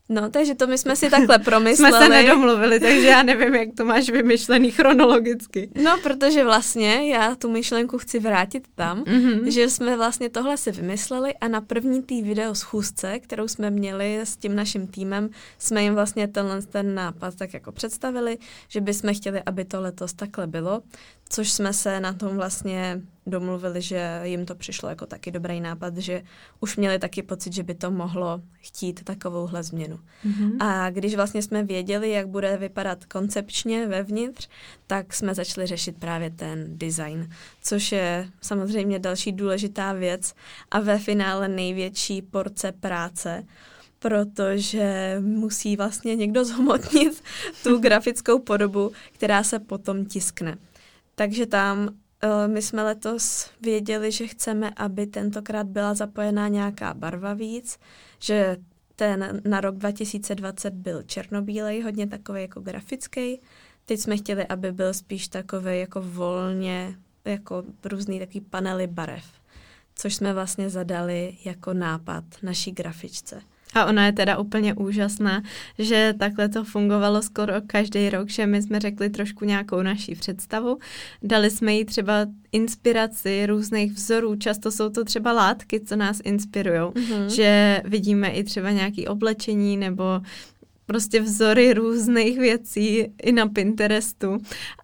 No, 0.09 0.31
takže 0.31 0.55
to 0.55 0.67
my 0.67 0.79
jsme 0.79 0.97
si 0.97 1.11
takhle 1.11 1.39
promysleli. 1.39 1.93
jsme 1.97 2.01
se 2.01 2.09
nedomluvili, 2.09 2.81
takže 2.81 3.07
já 3.07 3.23
nevím, 3.23 3.55
jak 3.55 3.69
to 3.77 3.85
máš 3.85 4.11
vymyšlený 4.11 4.71
chronologicky. 4.71 5.71
No, 5.83 5.99
protože 6.03 6.45
vlastně 6.45 7.11
já 7.13 7.35
tu 7.35 7.51
myšlenku 7.51 7.99
chci 7.99 8.19
vrátit 8.19 8.69
tam, 8.75 9.05
mm-hmm. 9.05 9.45
že 9.47 9.71
jsme 9.71 9.97
vlastně 9.97 10.31
tohle 10.31 10.57
si 10.57 10.73
vymysleli 10.73 11.35
a 11.35 11.49
na 11.49 11.61
první 11.61 12.03
tý 12.03 12.23
video 12.23 12.55
schůzce, 12.55 13.19
kterou 13.19 13.49
jsme 13.49 13.71
měli 13.71 14.21
s 14.21 14.37
tím 14.37 14.57
naším 14.57 14.87
týmem, 14.87 15.31
jsme 15.59 15.83
jim 15.83 15.95
vlastně 15.95 16.29
tenhle 16.29 16.63
ten 16.63 16.95
nápad 16.95 17.35
tak 17.35 17.55
jako 17.55 17.73
představili, 17.73 18.39
že 18.69 18.81
bychom 18.81 19.15
chtěli, 19.15 19.43
aby 19.47 19.65
to 19.65 19.81
letos 19.81 20.13
takhle 20.13 20.47
bylo, 20.47 20.83
což 21.29 21.53
jsme 21.53 21.73
se 21.73 22.01
na 22.01 22.13
tom 22.13 22.37
vlastně 22.37 23.01
domluvili, 23.27 23.83
že 23.83 24.21
jim 24.23 24.47
to 24.47 24.55
přišlo 24.55 24.89
jako 24.89 25.07
taky 25.07 25.31
dobrý 25.31 25.61
nápad, 25.61 25.97
že 25.97 26.23
už 26.61 26.77
měli 26.77 26.99
taky 26.99 27.23
pocit, 27.23 27.53
že 27.53 27.63
by 27.63 27.75
to 27.75 27.91
mohlo 27.91 28.41
chtít 28.61 29.05
takovouhle 29.05 29.63
změnu. 29.63 29.99
Mm-hmm. 30.27 30.67
A 30.67 30.91
když 30.91 31.15
vlastně 31.15 31.43
jsme 31.43 31.63
věděli, 31.65 32.11
jak 32.11 32.29
bude 32.29 32.57
vypadat 32.57 33.05
koncepčně 33.05 33.87
vevnitř, 33.87 34.49
tak 34.87 35.15
jsme 35.15 35.35
začali 35.35 35.67
řešit 35.67 35.99
právě 35.99 36.31
ten 36.31 36.79
design, 36.79 37.31
což 37.63 37.93
je 37.93 38.29
samozřejmě 38.43 38.99
další 38.99 39.33
důležitá 39.33 39.93
věc 39.93 40.35
a 40.71 40.81
ve 40.81 40.99
finále 40.99 41.49
největší 41.49 42.23
porce 42.23 42.73
práce, 42.73 43.45
protože 43.99 45.17
musí 45.21 45.77
vlastně 45.77 46.17
někdo 46.17 46.45
zhmotnit 46.45 47.23
tu 47.63 47.79
grafickou 47.79 48.39
podobu, 48.39 48.93
která 49.13 49.43
se 49.43 49.59
potom 49.59 50.07
tiskne. 50.07 50.57
Takže 51.15 51.47
tam 51.47 51.89
my 52.47 52.63
jsme 52.63 52.83
letos 52.83 53.51
věděli, 53.61 54.13
že 54.13 54.27
chceme, 54.27 54.71
aby 54.77 55.07
tentokrát 55.07 55.67
byla 55.67 55.95
zapojená 55.95 56.49
nějaká 56.49 56.95
barva 56.95 57.35
víc, 57.35 57.79
že 58.19 58.57
ten 58.97 59.41
na 59.49 59.61
rok 59.61 59.77
2020 59.77 60.75
byl 60.75 61.03
černobílej, 61.03 61.83
hodně 61.83 62.07
takový 62.07 62.41
jako 62.41 62.61
grafický. 62.61 63.41
Teď 63.85 64.01
jsme 64.01 64.17
chtěli, 64.17 64.47
aby 64.47 64.73
byl 64.73 64.95
spíš 64.95 65.29
takový 65.29 65.81
jako 65.81 66.03
volně, 66.03 66.99
jako 67.25 67.65
různý 67.85 68.19
takový 68.19 68.41
panely 68.41 68.87
barev, 68.87 69.25
což 69.95 70.15
jsme 70.15 70.35
vlastně 70.35 70.71
zadali 70.71 71.37
jako 71.45 71.75
nápad 71.75 72.25
naší 72.43 72.73
grafičce. 72.73 73.43
A 73.75 73.85
ona 73.85 74.07
je 74.07 74.13
teda 74.13 74.39
úplně 74.39 74.75
úžasná, 74.75 75.43
že 75.79 76.15
takhle 76.19 76.49
to 76.49 76.65
fungovalo 76.65 77.23
skoro 77.23 77.53
každý 77.67 78.11
rok, 78.11 78.29
že 78.29 78.47
my 78.47 78.63
jsme 78.63 78.81
řekli 78.81 79.11
trošku 79.11 79.45
nějakou 79.45 79.83
naší 79.83 80.15
představu. 80.15 80.79
Dali 81.23 81.51
jsme 81.51 81.75
jí 81.75 81.85
třeba 81.85 82.27
inspiraci 82.53 83.47
různých 83.47 83.93
vzorů, 83.93 84.37
často 84.37 84.71
jsou 84.71 84.91
to 84.91 85.05
třeba 85.05 85.33
látky, 85.33 85.81
co 85.81 85.97
nás 85.97 86.21
inspirují, 86.25 86.81
mm-hmm. 86.81 87.27
že 87.27 87.83
vidíme 87.85 88.29
i 88.29 88.45
třeba 88.45 88.71
nějaké 88.71 89.05
oblečení 89.05 89.77
nebo 89.77 90.05
prostě 90.87 91.21
vzory 91.21 91.75
různých 91.75 92.39
věcí 92.39 93.07
i 93.23 93.33
na 93.33 93.47
Pinterestu 93.47 94.39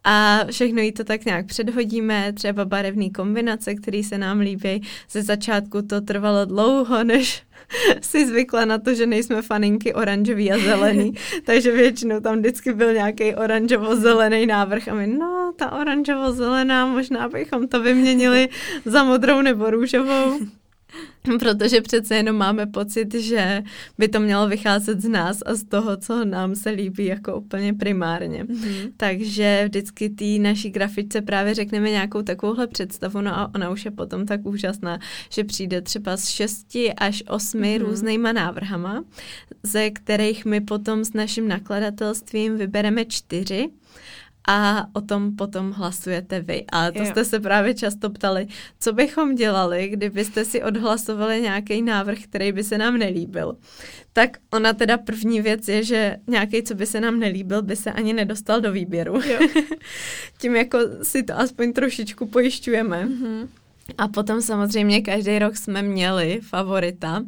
a 0.04 0.44
všechno 0.50 0.80
jí 0.80 0.92
to 0.92 1.04
tak 1.04 1.24
nějak 1.24 1.46
předhodíme, 1.46 2.32
třeba 2.32 2.64
barevné 2.64 3.10
kombinace, 3.10 3.74
které 3.74 4.02
se 4.02 4.18
nám 4.18 4.40
líbí. 4.40 4.82
Ze 5.10 5.22
začátku 5.22 5.82
to 5.82 6.00
trvalo 6.00 6.44
dlouho, 6.44 7.04
než 7.04 7.42
si 8.00 8.26
zvykla 8.26 8.64
na 8.64 8.78
to, 8.78 8.94
že 8.94 9.06
nejsme 9.06 9.42
faninky 9.42 9.94
oranžový 9.94 10.52
a 10.52 10.58
zelený, 10.58 11.14
takže 11.44 11.72
většinou 11.72 12.20
tam 12.20 12.38
vždycky 12.38 12.72
byl 12.72 12.92
nějaký 12.92 13.34
oranžovo-zelený 13.34 14.46
návrh 14.46 14.88
a 14.88 14.94
my, 14.94 15.06
no, 15.06 15.52
ta 15.56 15.72
oranžovo-zelená, 15.72 16.86
možná 16.86 17.28
bychom 17.28 17.68
to 17.68 17.82
vyměnili 17.82 18.48
za 18.84 19.04
modrou 19.04 19.42
nebo 19.42 19.70
růžovou. 19.70 20.38
Protože 21.38 21.80
přece 21.80 22.16
jenom 22.16 22.36
máme 22.36 22.66
pocit, 22.66 23.14
že 23.14 23.62
by 23.98 24.08
to 24.08 24.20
mělo 24.20 24.48
vycházet 24.48 25.00
z 25.00 25.08
nás 25.08 25.38
a 25.46 25.54
z 25.54 25.64
toho, 25.64 25.96
co 25.96 26.24
nám 26.24 26.54
se 26.54 26.70
líbí 26.70 27.04
jako 27.04 27.36
úplně 27.36 27.74
primárně. 27.74 28.44
Mm-hmm. 28.44 28.92
Takže 28.96 29.64
vždycky 29.68 30.10
té 30.10 30.24
naší 30.24 30.70
grafice 30.70 31.22
právě 31.22 31.54
řekneme 31.54 31.90
nějakou 31.90 32.22
takovouhle 32.22 32.66
představu, 32.66 33.20
no 33.20 33.38
a 33.38 33.50
ona 33.54 33.70
už 33.70 33.84
je 33.84 33.90
potom 33.90 34.26
tak 34.26 34.46
úžasná, 34.46 34.98
že 35.30 35.44
přijde 35.44 35.80
třeba 35.80 36.16
z 36.16 36.28
šesti 36.28 36.92
až 36.92 37.22
osmi 37.28 37.78
mm-hmm. 37.78 37.86
různýma 37.86 38.32
návrhama, 38.32 39.04
ze 39.62 39.90
kterých 39.90 40.44
my 40.44 40.60
potom 40.60 41.04
s 41.04 41.12
naším 41.12 41.48
nakladatelstvím 41.48 42.58
vybereme 42.58 43.04
čtyři 43.04 43.68
a 44.48 44.86
o 44.92 45.00
tom 45.00 45.36
potom 45.36 45.70
hlasujete 45.70 46.40
vy. 46.40 46.64
A 46.72 46.90
to 46.90 46.98
jo. 46.98 47.06
jste 47.06 47.24
se 47.24 47.40
právě 47.40 47.74
často 47.74 48.10
ptali, 48.10 48.46
co 48.80 48.92
bychom 48.92 49.34
dělali, 49.34 49.88
kdybyste 49.88 50.44
si 50.44 50.62
odhlasovali 50.62 51.40
nějaký 51.40 51.82
návrh, 51.82 52.18
který 52.18 52.52
by 52.52 52.64
se 52.64 52.78
nám 52.78 52.98
nelíbil. 52.98 53.56
Tak 54.12 54.36
ona 54.52 54.72
teda 54.72 54.98
první 54.98 55.40
věc 55.40 55.68
je, 55.68 55.84
že 55.84 56.16
nějaký, 56.26 56.62
co 56.62 56.74
by 56.74 56.86
se 56.86 57.00
nám 57.00 57.18
nelíbil, 57.18 57.62
by 57.62 57.76
se 57.76 57.92
ani 57.92 58.12
nedostal 58.12 58.60
do 58.60 58.72
výběru. 58.72 59.14
Jo. 59.14 59.38
Tím 60.38 60.56
jako 60.56 60.78
si 61.02 61.22
to 61.22 61.38
aspoň 61.38 61.72
trošičku 61.72 62.26
pojišťujeme. 62.26 63.06
Mm-hmm. 63.06 63.48
A 63.98 64.08
potom 64.08 64.42
samozřejmě 64.42 65.00
každý 65.00 65.38
rok 65.38 65.56
jsme 65.56 65.82
měli 65.82 66.40
favorita, 66.42 67.22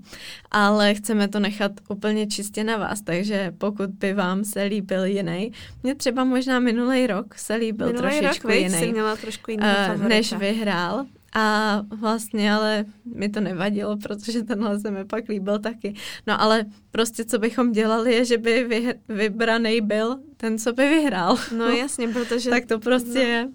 ale 0.50 0.94
chceme 0.94 1.28
to 1.28 1.40
nechat 1.40 1.72
úplně 1.88 2.26
čistě 2.26 2.64
na 2.64 2.76
vás, 2.76 3.00
takže 3.02 3.52
pokud 3.58 3.90
by 3.90 4.12
vám 4.14 4.44
se 4.44 4.62
líbil 4.62 5.04
jiný, 5.04 5.52
mě 5.82 5.94
třeba 5.94 6.24
možná 6.24 6.60
minulý 6.60 7.06
rok 7.06 7.34
se 7.34 7.54
líbil 7.54 7.86
minulý 7.86 8.20
trošičku 8.20 8.48
rok, 8.48 8.56
jiný, 8.56 8.92
měla 8.92 9.16
trošku 9.16 9.52
uh, 9.52 10.08
než 10.08 10.32
vyhrál, 10.32 11.06
a 11.34 11.80
vlastně 11.90 12.52
ale 12.52 12.84
mi 13.14 13.28
to 13.28 13.40
nevadilo, 13.40 13.96
protože 13.96 14.42
tenhle 14.42 14.80
se 14.80 14.90
mi 14.90 15.04
pak 15.04 15.28
líbil 15.28 15.58
taky. 15.58 15.94
No 16.26 16.40
ale 16.40 16.64
prostě 16.90 17.24
co 17.24 17.38
bychom 17.38 17.72
dělali 17.72 18.14
je, 18.14 18.24
že 18.24 18.38
by 18.38 18.64
vy, 18.64 18.94
vybraný 19.08 19.80
byl 19.80 20.18
ten, 20.36 20.58
co 20.58 20.72
by 20.72 20.88
vyhrál. 20.88 21.38
No 21.56 21.68
jasně, 21.76 22.08
protože... 22.08 22.50
tak 22.50 22.66
to 22.66 22.78
prostě 22.78 23.18
no, 23.18 23.20
je. 23.20 23.48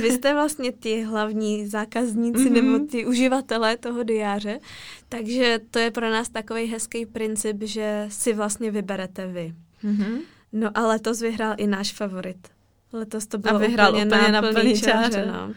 vy 0.00 0.10
jste 0.10 0.34
vlastně 0.34 0.72
ty 0.72 1.02
hlavní 1.02 1.66
zákazníci 1.66 2.38
mm-hmm. 2.38 2.52
nebo 2.52 2.86
ty 2.86 3.06
uživatelé 3.06 3.76
toho 3.76 4.02
diáře, 4.02 4.60
takže 5.08 5.60
to 5.70 5.78
je 5.78 5.90
pro 5.90 6.10
nás 6.10 6.28
takový 6.28 6.66
hezký 6.66 7.06
princip, 7.06 7.56
že 7.62 8.06
si 8.08 8.32
vlastně 8.32 8.70
vyberete 8.70 9.26
vy. 9.26 9.54
Mm-hmm. 9.84 10.18
No 10.52 10.70
a 10.74 10.86
letos 10.86 11.20
vyhrál 11.20 11.54
i 11.58 11.66
náš 11.66 11.92
favorit. 11.92 12.48
Letos 12.92 13.26
to 13.26 13.38
bylo 13.38 13.54
a 13.54 13.58
vyhrál 13.58 13.90
úplně, 13.90 14.06
úplně 14.06 14.32
na 14.32 14.42
plný 14.42 14.80
čáře. 14.80 15.10
čáře 15.10 15.26
no. 15.26 15.54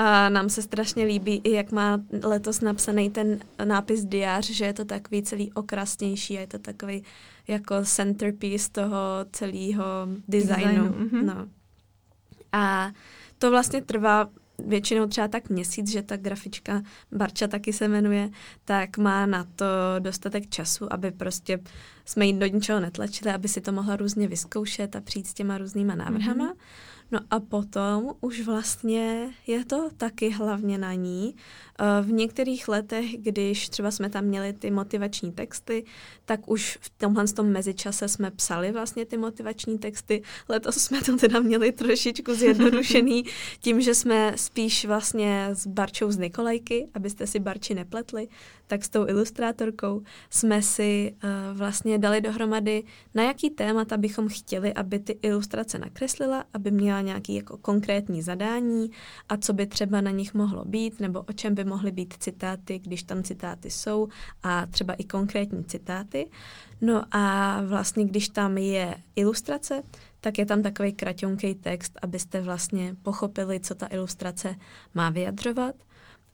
A 0.00 0.28
nám 0.28 0.48
se 0.48 0.62
strašně 0.62 1.04
líbí 1.04 1.40
i 1.44 1.52
jak 1.52 1.72
má 1.72 2.00
letos 2.22 2.60
napsaný 2.60 3.10
ten 3.10 3.40
nápis 3.64 4.04
diář, 4.04 4.50
že 4.50 4.64
je 4.64 4.72
to 4.72 4.84
takový 4.84 5.22
celý 5.22 5.52
okrasnější 5.52 6.38
a 6.38 6.40
je 6.40 6.46
to 6.46 6.58
takový 6.58 7.04
jako 7.48 7.74
centerpiece 7.84 8.70
toho 8.70 8.98
celého 9.32 9.84
designu. 10.28 10.64
designu 10.64 10.88
mm-hmm. 10.88 11.24
no. 11.24 11.48
A 12.52 12.92
to 13.38 13.50
vlastně 13.50 13.82
trvá 13.82 14.28
většinou 14.66 15.06
třeba 15.06 15.28
tak 15.28 15.50
měsíc, 15.50 15.90
že 15.90 16.02
ta 16.02 16.16
grafička 16.16 16.82
Barča 17.12 17.48
taky 17.48 17.72
se 17.72 17.88
jmenuje, 17.88 18.30
tak 18.64 18.98
má 18.98 19.26
na 19.26 19.44
to 19.44 19.66
dostatek 19.98 20.48
času, 20.48 20.92
aby 20.92 21.10
prostě 21.10 21.60
jsme 22.04 22.26
jí 22.26 22.32
do 22.32 22.46
ničeho 22.46 22.80
netlačili, 22.80 23.30
aby 23.30 23.48
si 23.48 23.60
to 23.60 23.72
mohla 23.72 23.96
různě 23.96 24.28
vyzkoušet 24.28 24.96
a 24.96 25.00
přijít 25.00 25.26
s 25.26 25.34
těma 25.34 25.58
různýma 25.58 25.94
návrhama. 25.94 26.52
Mm-hmm. 26.52 26.58
No 27.10 27.20
a 27.30 27.40
potom 27.40 28.12
už 28.20 28.40
vlastně 28.40 29.30
je 29.46 29.64
to 29.64 29.90
taky 29.96 30.30
hlavně 30.30 30.78
na 30.78 30.94
ní. 30.94 31.34
Eh, 31.80 32.02
v 32.02 32.12
některých 32.12 32.68
letech, 32.68 33.18
když 33.18 33.68
třeba 33.68 33.90
jsme 33.90 34.10
tam 34.10 34.24
měli 34.24 34.52
ty 34.52 34.70
motivační 34.70 35.32
texty, 35.32 35.84
tak 36.24 36.50
už 36.50 36.78
v 36.80 36.90
tomhle 36.90 37.28
tom 37.28 37.46
mezičase 37.46 38.08
jsme 38.08 38.30
psali 38.30 38.72
vlastně 38.72 39.04
ty 39.04 39.16
motivační 39.16 39.78
texty. 39.78 40.22
Letos 40.48 40.76
jsme 40.76 41.02
to 41.02 41.16
teda 41.16 41.40
měli 41.40 41.72
trošičku 41.72 42.34
zjednodušený 42.34 43.24
tím, 43.60 43.80
že 43.80 43.94
jsme 43.94 44.32
spíš 44.36 44.84
vlastně 44.84 45.48
s 45.52 45.66
Barčou 45.66 46.10
z 46.10 46.18
Nikolajky, 46.18 46.88
abyste 46.94 47.26
si 47.26 47.38
Barči 47.40 47.74
nepletli, 47.74 48.28
tak 48.66 48.84
s 48.84 48.88
tou 48.88 49.06
ilustrátorkou 49.06 50.02
jsme 50.30 50.62
si 50.62 51.14
uh, 51.24 51.58
vlastně 51.58 51.98
dali 51.98 52.20
dohromady, 52.20 52.84
na 53.14 53.22
jaký 53.22 53.50
témata 53.50 53.96
bychom 53.96 54.28
chtěli, 54.28 54.74
aby 54.74 54.98
ty 54.98 55.18
ilustrace 55.22 55.78
nakreslila, 55.78 56.44
aby 56.52 56.70
měla 56.70 56.97
nějaký 57.00 57.34
jako 57.34 57.56
konkrétní 57.56 58.22
zadání 58.22 58.90
a 59.28 59.36
co 59.36 59.52
by 59.52 59.66
třeba 59.66 60.00
na 60.00 60.10
nich 60.10 60.34
mohlo 60.34 60.64
být, 60.64 61.00
nebo 61.00 61.20
o 61.20 61.32
čem 61.32 61.54
by 61.54 61.64
mohly 61.64 61.92
být 61.92 62.14
citáty, 62.18 62.78
když 62.78 63.02
tam 63.02 63.22
citáty 63.22 63.70
jsou 63.70 64.08
a 64.42 64.66
třeba 64.66 64.94
i 64.94 65.04
konkrétní 65.04 65.64
citáty. 65.64 66.30
No 66.80 67.02
a 67.10 67.60
vlastně, 67.66 68.04
když 68.04 68.28
tam 68.28 68.58
je 68.58 68.94
ilustrace, 69.16 69.82
tak 70.20 70.38
je 70.38 70.46
tam 70.46 70.62
takový 70.62 70.92
kraťonký 70.92 71.54
text, 71.54 71.98
abyste 72.02 72.40
vlastně 72.40 72.96
pochopili, 73.02 73.60
co 73.60 73.74
ta 73.74 73.86
ilustrace 73.86 74.54
má 74.94 75.10
vyjadřovat 75.10 75.74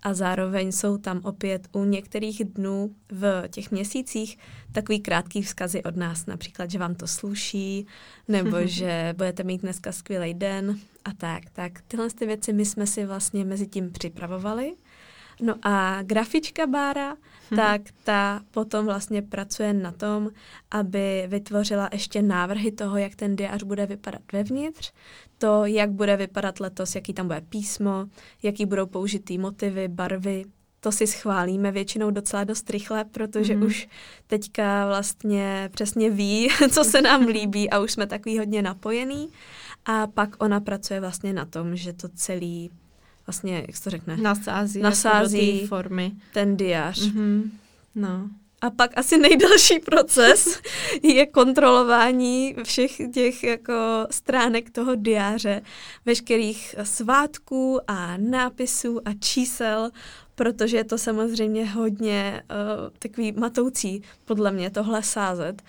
a 0.04 0.14
zároveň 0.14 0.72
jsou 0.72 0.98
tam 0.98 1.20
opět 1.24 1.68
u 1.72 1.84
některých 1.84 2.44
dnů 2.44 2.94
v 3.12 3.48
těch 3.48 3.70
měsících 3.70 4.38
takový 4.72 5.00
krátký 5.00 5.42
vzkazy 5.42 5.82
od 5.82 5.96
nás, 5.96 6.26
například, 6.26 6.70
že 6.70 6.78
vám 6.78 6.94
to 6.94 7.06
sluší, 7.06 7.86
nebo 8.28 8.56
že 8.64 9.14
budete 9.16 9.42
mít 9.42 9.60
dneska 9.60 9.92
skvělý 9.92 10.34
den 10.34 10.78
a 11.04 11.12
tak. 11.12 11.42
Tak 11.52 11.80
tyhle 11.88 12.10
ty 12.10 12.26
věci 12.26 12.52
my 12.52 12.64
jsme 12.64 12.86
si 12.86 13.06
vlastně 13.06 13.44
mezi 13.44 13.66
tím 13.66 13.92
připravovali 13.92 14.74
No 15.40 15.54
a 15.62 16.02
grafička 16.02 16.66
Bára, 16.66 17.16
hmm. 17.50 17.56
tak 17.56 17.82
ta 18.04 18.40
potom 18.50 18.86
vlastně 18.86 19.22
pracuje 19.22 19.72
na 19.72 19.92
tom, 19.92 20.30
aby 20.70 21.24
vytvořila 21.28 21.88
ještě 21.92 22.22
návrhy 22.22 22.72
toho, 22.72 22.96
jak 22.96 23.14
ten 23.14 23.36
diář 23.36 23.62
bude 23.62 23.86
vypadat 23.86 24.22
vevnitř, 24.32 24.92
to, 25.38 25.64
jak 25.66 25.90
bude 25.90 26.16
vypadat 26.16 26.60
letos, 26.60 26.94
jaký 26.94 27.12
tam 27.14 27.26
bude 27.26 27.40
písmo, 27.40 28.06
jaký 28.42 28.66
budou 28.66 28.86
použitý 28.86 29.38
motivy, 29.38 29.88
barvy, 29.88 30.44
to 30.84 30.92
si 30.92 31.06
schválíme 31.06 31.72
většinou 31.72 32.10
docela 32.10 32.44
dost 32.44 32.70
rychle, 32.70 33.04
protože 33.04 33.56
mm. 33.56 33.62
už 33.62 33.88
teďka 34.26 34.86
vlastně 34.86 35.70
přesně 35.72 36.10
ví, 36.10 36.48
co 36.70 36.84
se 36.84 37.02
nám 37.02 37.26
líbí 37.26 37.70
a 37.70 37.80
už 37.80 37.92
jsme 37.92 38.06
takový 38.06 38.38
hodně 38.38 38.62
napojený. 38.62 39.28
A 39.84 40.06
pak 40.06 40.42
ona 40.42 40.60
pracuje 40.60 41.00
vlastně 41.00 41.32
na 41.32 41.44
tom, 41.44 41.76
že 41.76 41.92
to 41.92 42.08
celý 42.08 42.70
vlastně, 43.26 43.64
jak 43.66 43.76
se 43.76 43.84
to 43.84 43.90
řekne? 43.90 44.16
Nasází. 44.16 44.80
Nasází 44.80 45.60
do 45.60 45.66
formy. 45.66 46.12
ten 46.32 46.56
diář. 46.56 47.00
Mm-hmm. 47.00 47.50
No. 47.94 48.28
A 48.60 48.70
pak 48.70 48.98
asi 48.98 49.18
nejdelší 49.18 49.78
proces 49.78 50.60
je 51.02 51.26
kontrolování 51.26 52.56
všech 52.64 53.00
těch 53.14 53.44
jako 53.44 54.06
stránek 54.10 54.70
toho 54.70 54.94
diáře, 54.94 55.62
veškerých 56.06 56.74
svátků 56.82 57.80
a 57.88 58.16
nápisů 58.16 59.00
a 59.04 59.12
čísel, 59.20 59.90
protože 60.34 60.76
je 60.76 60.84
to 60.84 60.98
samozřejmě 60.98 61.66
hodně 61.66 62.42
uh, 62.50 62.90
takový 62.98 63.32
matoucí, 63.32 64.02
podle 64.24 64.52
mě, 64.52 64.70
tohle 64.70 65.02
sázet. 65.02 65.62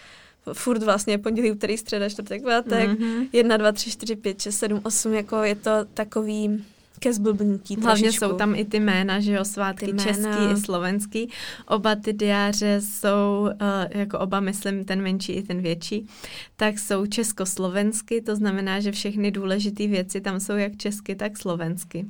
Furt 0.53 0.83
vlastně 0.83 1.17
pondělí, 1.17 1.51
úterý, 1.51 1.77
středa, 1.77 2.09
čtvrtek, 2.09 2.43
pátek, 2.43 2.89
mm-hmm. 2.89 3.29
1, 3.33 3.57
2, 3.57 3.71
3, 3.71 3.91
4, 3.91 4.15
5, 4.15 4.41
6, 4.41 4.57
7, 4.57 4.81
8, 4.83 5.13
jako 5.13 5.43
je 5.43 5.55
to 5.55 5.71
takový 5.93 6.65
ke 6.99 7.13
zblbnutí 7.13 7.75
Hlavně 7.75 8.03
trošičku. 8.03 8.25
jsou 8.25 8.37
tam 8.37 8.55
i 8.55 8.65
ty 8.65 8.79
jména, 8.79 9.19
že 9.19 9.31
jo, 9.33 9.45
svátky 9.45 9.85
ty 9.85 10.03
český 10.03 10.21
jména. 10.21 10.51
i 10.51 10.57
slovenský. 10.57 11.29
Oba 11.67 11.95
ty 11.95 12.13
diáře 12.13 12.81
jsou, 12.81 13.41
uh, 13.41 13.49
jako 13.89 14.19
oba 14.19 14.39
myslím, 14.39 14.85
ten 14.85 15.01
menší 15.01 15.33
i 15.33 15.43
ten 15.43 15.61
větší, 15.61 16.07
tak 16.55 16.79
jsou 16.79 17.05
československy, 17.05 18.21
to 18.21 18.35
znamená, 18.35 18.79
že 18.79 18.91
všechny 18.91 19.31
důležité 19.31 19.87
věci 19.87 20.21
tam 20.21 20.39
jsou 20.39 20.53
jak 20.53 20.77
česky, 20.77 21.15
tak 21.15 21.37
slovensky. 21.37 22.05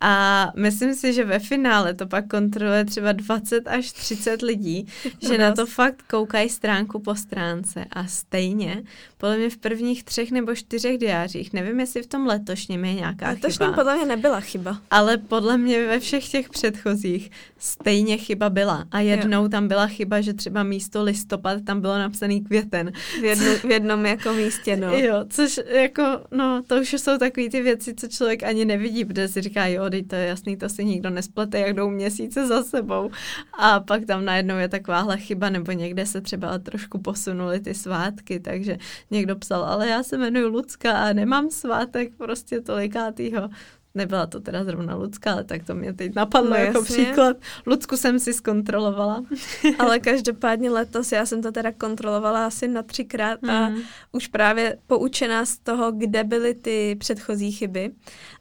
A 0.00 0.52
myslím 0.56 0.94
si, 0.94 1.12
že 1.12 1.24
ve 1.24 1.38
finále 1.38 1.94
to 1.94 2.06
pak 2.06 2.26
kontroluje 2.26 2.84
třeba 2.84 3.12
20 3.12 3.68
až 3.68 3.92
30 3.92 4.42
lidí, 4.42 4.86
že 5.28 5.38
na 5.38 5.52
to 5.52 5.66
fakt 5.66 6.02
koukají 6.02 6.48
stránku 6.48 6.98
po 6.98 7.14
stránce 7.14 7.84
a 7.90 8.06
stejně, 8.06 8.82
podle 9.18 9.36
mě 9.36 9.50
v 9.50 9.56
prvních 9.56 10.04
třech 10.04 10.30
nebo 10.30 10.54
čtyřech 10.54 10.98
diářích, 10.98 11.52
nevím, 11.52 11.80
jestli 11.80 12.02
v 12.02 12.06
tom 12.06 12.26
letošním 12.26 12.84
je 12.84 12.94
nějaká 12.94 13.28
Letošním 13.28 13.66
chyba. 13.68 13.76
podle 13.76 13.96
mě 13.96 14.06
nebyla 14.06 14.40
chyba. 14.40 14.78
Ale 14.90 15.16
podle 15.16 15.58
mě 15.58 15.86
ve 15.86 16.00
všech 16.00 16.28
těch 16.28 16.48
předchozích 16.48 17.30
stejně 17.58 18.16
chyba 18.16 18.50
byla. 18.50 18.84
A 18.90 19.00
jednou 19.00 19.42
jo. 19.42 19.48
tam 19.48 19.68
byla 19.68 19.86
chyba, 19.86 20.20
že 20.20 20.34
třeba 20.34 20.62
místo 20.62 21.02
listopad 21.02 21.64
tam 21.64 21.80
bylo 21.80 21.98
napsaný 21.98 22.40
květen. 22.40 22.92
V, 23.20 23.24
jednu, 23.24 23.54
v 23.54 23.70
jednom 23.70 24.06
jako 24.06 24.32
místě, 24.32 24.76
no. 24.76 24.94
Jo, 24.94 25.24
což 25.28 25.60
jako, 25.68 26.02
no, 26.30 26.62
to 26.66 26.80
už 26.80 26.92
jsou 26.92 27.18
takové 27.18 27.48
ty 27.50 27.62
věci, 27.62 27.94
co 27.94 28.08
člověk 28.08 28.42
ani 28.42 28.64
nevidí, 28.64 29.04
protože 29.04 29.28
si 29.28 29.40
říká, 29.40 29.66
jo, 29.66 29.85
teď 29.90 30.08
to 30.08 30.14
je 30.14 30.26
jasný, 30.26 30.56
to 30.56 30.68
si 30.68 30.84
nikdo 30.84 31.10
nesplete, 31.10 31.58
jak 31.60 31.74
jdou 31.74 31.90
měsíce 31.90 32.46
za 32.46 32.62
sebou. 32.62 33.10
A 33.58 33.80
pak 33.80 34.04
tam 34.04 34.24
najednou 34.24 34.56
je 34.56 34.68
takováhle 34.68 35.18
chyba, 35.18 35.50
nebo 35.50 35.72
někde 35.72 36.06
se 36.06 36.20
třeba 36.20 36.58
trošku 36.58 36.98
posunuli 36.98 37.60
ty 37.60 37.74
svátky, 37.74 38.40
takže 38.40 38.78
někdo 39.10 39.36
psal, 39.36 39.64
ale 39.64 39.88
já 39.88 40.02
se 40.02 40.16
jmenuji 40.16 40.46
Lucka 40.46 40.92
a 40.92 41.12
nemám 41.12 41.50
svátek 41.50 42.12
prostě 42.16 42.60
tolikátýho. 42.60 43.48
Nebyla 43.96 44.26
to 44.26 44.40
teda 44.40 44.64
zrovna 44.64 44.94
Lucka, 44.94 45.32
ale 45.32 45.44
tak 45.44 45.64
to 45.64 45.74
mě 45.74 45.92
teď 45.92 46.14
napadlo 46.14 46.50
no, 46.50 46.56
jako 46.56 46.78
jasně. 46.78 47.04
příklad. 47.04 47.36
Lucku 47.66 47.96
jsem 47.96 48.18
si 48.18 48.32
zkontrolovala. 48.32 49.24
ale 49.78 49.98
každopádně 49.98 50.70
letos 50.70 51.12
já 51.12 51.26
jsem 51.26 51.42
to 51.42 51.52
teda 51.52 51.72
kontrolovala 51.72 52.46
asi 52.46 52.68
na 52.68 52.82
třikrát 52.82 53.42
mm. 53.42 53.50
a 53.50 53.68
mhm. 53.68 53.80
už 54.12 54.26
právě 54.26 54.78
poučená 54.86 55.44
z 55.44 55.58
toho, 55.58 55.92
kde 55.92 56.24
byly 56.24 56.54
ty 56.54 56.96
předchozí 56.98 57.52
chyby. 57.52 57.90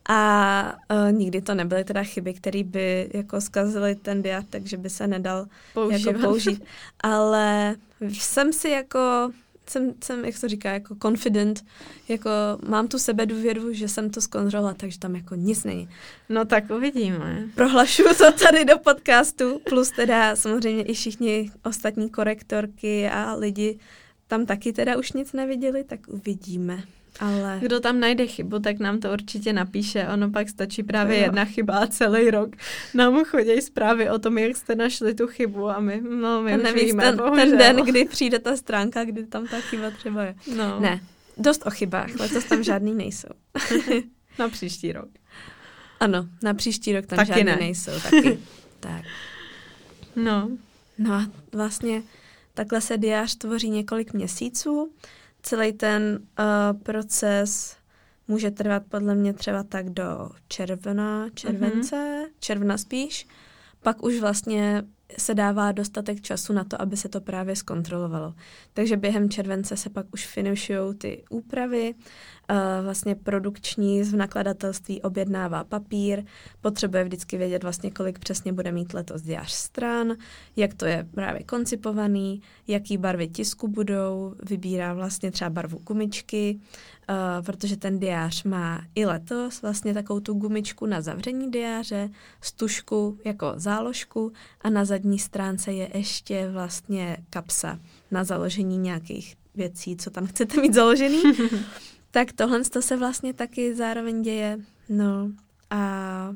A 0.10 0.78
uh, 0.91 1.12
nikdy 1.18 1.41
to 1.41 1.56
nebyly 1.56 1.84
teda 1.84 2.04
chyby, 2.04 2.34
které 2.34 2.63
by 2.63 3.10
jako 3.13 3.41
zkazily 3.41 3.96
ten 3.96 4.22
diat, 4.22 4.46
takže 4.50 4.78
by 4.78 4.89
se 4.89 5.08
nedal 5.08 5.46
Používat. 5.74 6.12
jako 6.12 6.28
použít. 6.28 6.63
Ale 7.00 7.76
jsem 8.02 8.54
si 8.54 8.70
jako 8.70 9.32
jsem, 9.69 9.93
jsem, 10.04 10.25
jak 10.25 10.38
se 10.38 10.49
říká, 10.49 10.71
jako 10.71 10.95
confident, 11.01 11.65
jako 12.08 12.30
mám 12.67 12.88
tu 12.88 12.99
sebe 12.99 13.25
důvěru, 13.25 13.73
že 13.73 13.88
jsem 13.88 14.10
to 14.10 14.21
zkontrolovala, 14.21 14.73
takže 14.73 14.99
tam 14.99 15.15
jako 15.15 15.36
nic 15.36 15.63
není. 15.63 15.89
No 16.30 16.45
tak 16.45 16.69
uvidíme. 16.69 17.47
Prohlašuju 17.56 18.10
to 18.17 18.32
tady 18.32 18.65
do 18.65 18.78
podcastu, 18.78 19.62
plus 19.69 19.91
teda 19.91 20.36
samozřejmě 20.36 20.84
i 20.84 20.93
všichni 20.93 21.51
ostatní 21.63 22.10
korektorky 22.10 23.10
a 23.10 23.36
lidi 23.36 23.80
tam 24.28 24.45
taky 24.45 24.73
teda 24.73 24.97
už 24.97 25.12
nic 25.12 25.34
neviděli, 25.34 25.84
tak 25.84 25.99
uvidíme. 26.08 26.84
Ale... 27.19 27.60
Kdo 27.62 27.80
tam 27.80 27.99
najde 27.99 28.28
chybu, 28.28 28.60
tak 28.60 28.80
nám 28.80 28.99
to 28.99 29.13
určitě 29.13 29.54
napíše. 29.54 30.08
Ono 30.13 30.32
pak 30.32 30.49
stačí 30.49 30.84
právě 30.84 31.17
jedna 31.17 31.45
chyba 31.45 31.78
a 31.78 31.88
celý 31.88 32.32
rok 32.32 32.49
nám 32.93 33.25
chodí 33.25 33.62
zprávy 33.62 34.10
o 34.10 34.19
tom, 34.19 34.38
jak 34.38 34.58
jste 34.58 34.75
našli 34.75 35.13
tu 35.13 35.28
chybu 35.28 35.69
a 35.69 35.80
my, 35.80 36.01
no, 36.21 36.41
my 36.41 36.54
a 36.54 36.58
už 36.58 36.73
víme, 36.73 37.04
ten, 37.04 37.17
ten 37.36 37.58
den, 37.58 37.75
kdy 37.75 38.06
přijde 38.06 38.39
ta 38.39 38.58
stránka, 38.58 39.04
kdy 39.04 39.25
tam 39.25 39.47
ta 39.47 39.60
chyba 39.60 39.91
třeba 39.91 40.23
je. 40.23 40.36
No. 40.56 40.80
Ne, 40.80 40.99
dost 41.38 41.65
o 41.65 41.69
chybách, 41.69 42.19
letos 42.19 42.43
tam 42.43 42.63
žádný 42.63 42.93
nejsou. 42.93 43.30
na 44.39 44.49
příští 44.49 44.91
rok. 44.91 45.10
Ano, 45.99 46.28
na 46.43 46.54
příští 46.54 46.93
rok 46.93 47.06
tam 47.06 47.17
taky 47.17 47.28
žádný 47.28 47.43
ne. 47.43 47.56
nejsou. 47.56 47.91
Taky. 48.04 48.39
tak. 48.80 49.06
No. 50.15 50.49
No 50.97 51.13
a 51.13 51.25
vlastně 51.51 52.04
takhle 52.54 52.82
se 52.82 52.97
diář 52.97 53.36
tvoří 53.36 53.69
několik 53.69 54.13
měsíců 54.13 54.91
celý 55.45 55.73
ten 55.73 56.19
uh, 56.39 56.81
proces 56.81 57.77
může 58.27 58.51
trvat 58.51 58.84
podle 58.89 59.15
mě 59.15 59.34
třeba 59.34 59.63
tak 59.63 59.89
do 59.89 60.29
června, 60.47 61.29
července, 61.34 61.95
mm-hmm. 61.95 62.31
června 62.39 62.77
spíš. 62.77 63.27
Pak 63.81 64.03
už 64.03 64.19
vlastně 64.19 64.84
se 65.18 65.34
dává 65.34 65.72
dostatek 65.72 66.22
času 66.22 66.54
na 66.54 66.63
to, 66.63 66.82
aby 66.82 66.98
se 66.98 67.10
to 67.10 67.22
právě 67.22 67.56
zkontrolovalo. 67.56 68.34
Takže 68.74 68.98
během 68.98 69.30
července 69.30 69.78
se 69.78 69.89
pak 69.89 70.06
už 70.13 70.28
finišují 70.28 70.96
ty 70.96 71.24
úpravy 71.30 71.96
vlastně 72.84 73.15
produkční 73.15 74.04
v 74.04 74.15
nakladatelství 74.15 75.02
objednává 75.02 75.63
papír, 75.63 76.24
potřebuje 76.62 77.04
vždycky 77.04 77.38
vědět 77.38 77.63
vlastně, 77.63 77.91
kolik 77.91 78.20
přesně 78.20 78.54
bude 78.54 78.72
mít 78.72 78.94
letos 78.94 79.22
diář 79.22 79.52
stran, 79.52 80.15
jak 80.56 80.74
to 80.74 80.86
je 80.86 81.08
právě 81.12 81.44
koncipovaný, 81.44 82.41
jaký 82.68 82.98
barvy 82.98 83.28
tisku 83.28 83.68
budou, 83.68 84.36
vybírá 84.50 84.94
vlastně 84.94 85.32
třeba 85.32 85.50
barvu 85.50 85.78
gumičky, 85.78 86.60
Uh, 87.10 87.46
protože 87.46 87.78
ten 87.78 88.00
diář 88.00 88.44
má 88.44 88.82
i 88.96 89.06
letos 89.06 89.62
vlastně 89.62 89.94
takovou 89.94 90.20
tu 90.20 90.34
gumičku 90.34 90.86
na 90.86 91.02
zavření 91.02 91.52
diáře, 91.52 92.10
stužku 92.41 93.20
jako 93.26 93.54
záložku 93.56 94.32
a 94.62 94.70
na 94.70 94.86
zadní 94.86 95.20
stránce 95.20 95.74
je 95.74 95.89
ještě 95.94 96.50
vlastně 96.52 97.18
kapsa 97.30 97.80
na 98.12 98.24
založení 98.24 98.78
nějakých 98.78 99.36
věcí, 99.56 99.98
co 99.98 100.10
tam 100.10 100.28
chcete 100.28 100.62
mít 100.62 100.74
založený. 100.74 101.24
tak 102.12 102.32
tohle 102.32 102.63
to 102.63 102.82
se 102.82 102.98
vlastně 102.98 103.34
taky 103.34 103.76
zároveň 103.76 104.22
děje. 104.22 104.60
No 104.89 105.30
a 105.70 106.34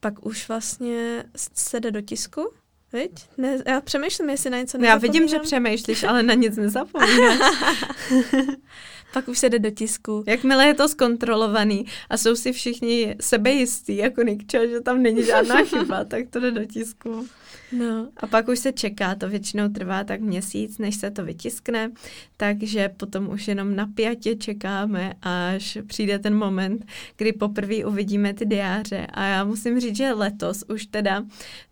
pak 0.00 0.26
už 0.26 0.48
vlastně 0.48 1.24
se 1.54 1.80
jde 1.80 1.90
do 1.90 2.00
tisku, 2.00 2.50
Viď? 2.94 3.12
Ne, 3.36 3.58
já 3.66 3.80
přemýšlím, 3.80 4.30
jestli 4.30 4.50
na 4.50 4.58
něco 4.58 4.78
Já 4.84 4.96
vidím, 4.96 5.28
že 5.28 5.38
přemýšlíš, 5.38 6.04
ale 6.04 6.22
na 6.22 6.34
nic 6.34 6.56
nezapomínáš. 6.56 7.38
Pak 9.14 9.28
už 9.28 9.38
se 9.38 9.50
jde 9.50 9.58
do 9.58 9.70
tisku. 9.70 10.24
Jakmile 10.26 10.66
je 10.66 10.74
to 10.74 10.88
zkontrolovaný 10.88 11.86
a 12.10 12.16
jsou 12.16 12.36
si 12.36 12.52
všichni 12.52 13.16
sebejistí, 13.20 13.96
jako 13.96 14.22
Nikča, 14.22 14.66
že 14.66 14.80
tam 14.80 15.02
není 15.02 15.24
žádná 15.24 15.64
chyba, 15.64 16.04
tak 16.04 16.28
to 16.30 16.40
jde 16.40 16.50
do 16.50 16.64
tisku. 16.64 17.26
No. 17.72 18.08
A 18.16 18.26
pak 18.26 18.48
už 18.48 18.58
se 18.58 18.72
čeká, 18.72 19.14
to 19.14 19.28
většinou 19.28 19.68
trvá 19.68 20.04
tak 20.04 20.20
měsíc, 20.20 20.78
než 20.78 20.96
se 20.96 21.10
to 21.10 21.24
vytiskne, 21.24 21.90
takže 22.36 22.88
potom 22.88 23.28
už 23.28 23.48
jenom 23.48 23.76
napjatě 23.76 24.36
čekáme, 24.36 25.14
až 25.22 25.78
přijde 25.86 26.18
ten 26.18 26.34
moment, 26.34 26.86
kdy 27.16 27.32
poprvé 27.32 27.84
uvidíme 27.84 28.34
ty 28.34 28.46
diáře. 28.46 29.06
A 29.10 29.24
já 29.24 29.44
musím 29.44 29.80
říct, 29.80 29.96
že 29.96 30.12
letos 30.12 30.64
už 30.68 30.86
teda 30.86 31.24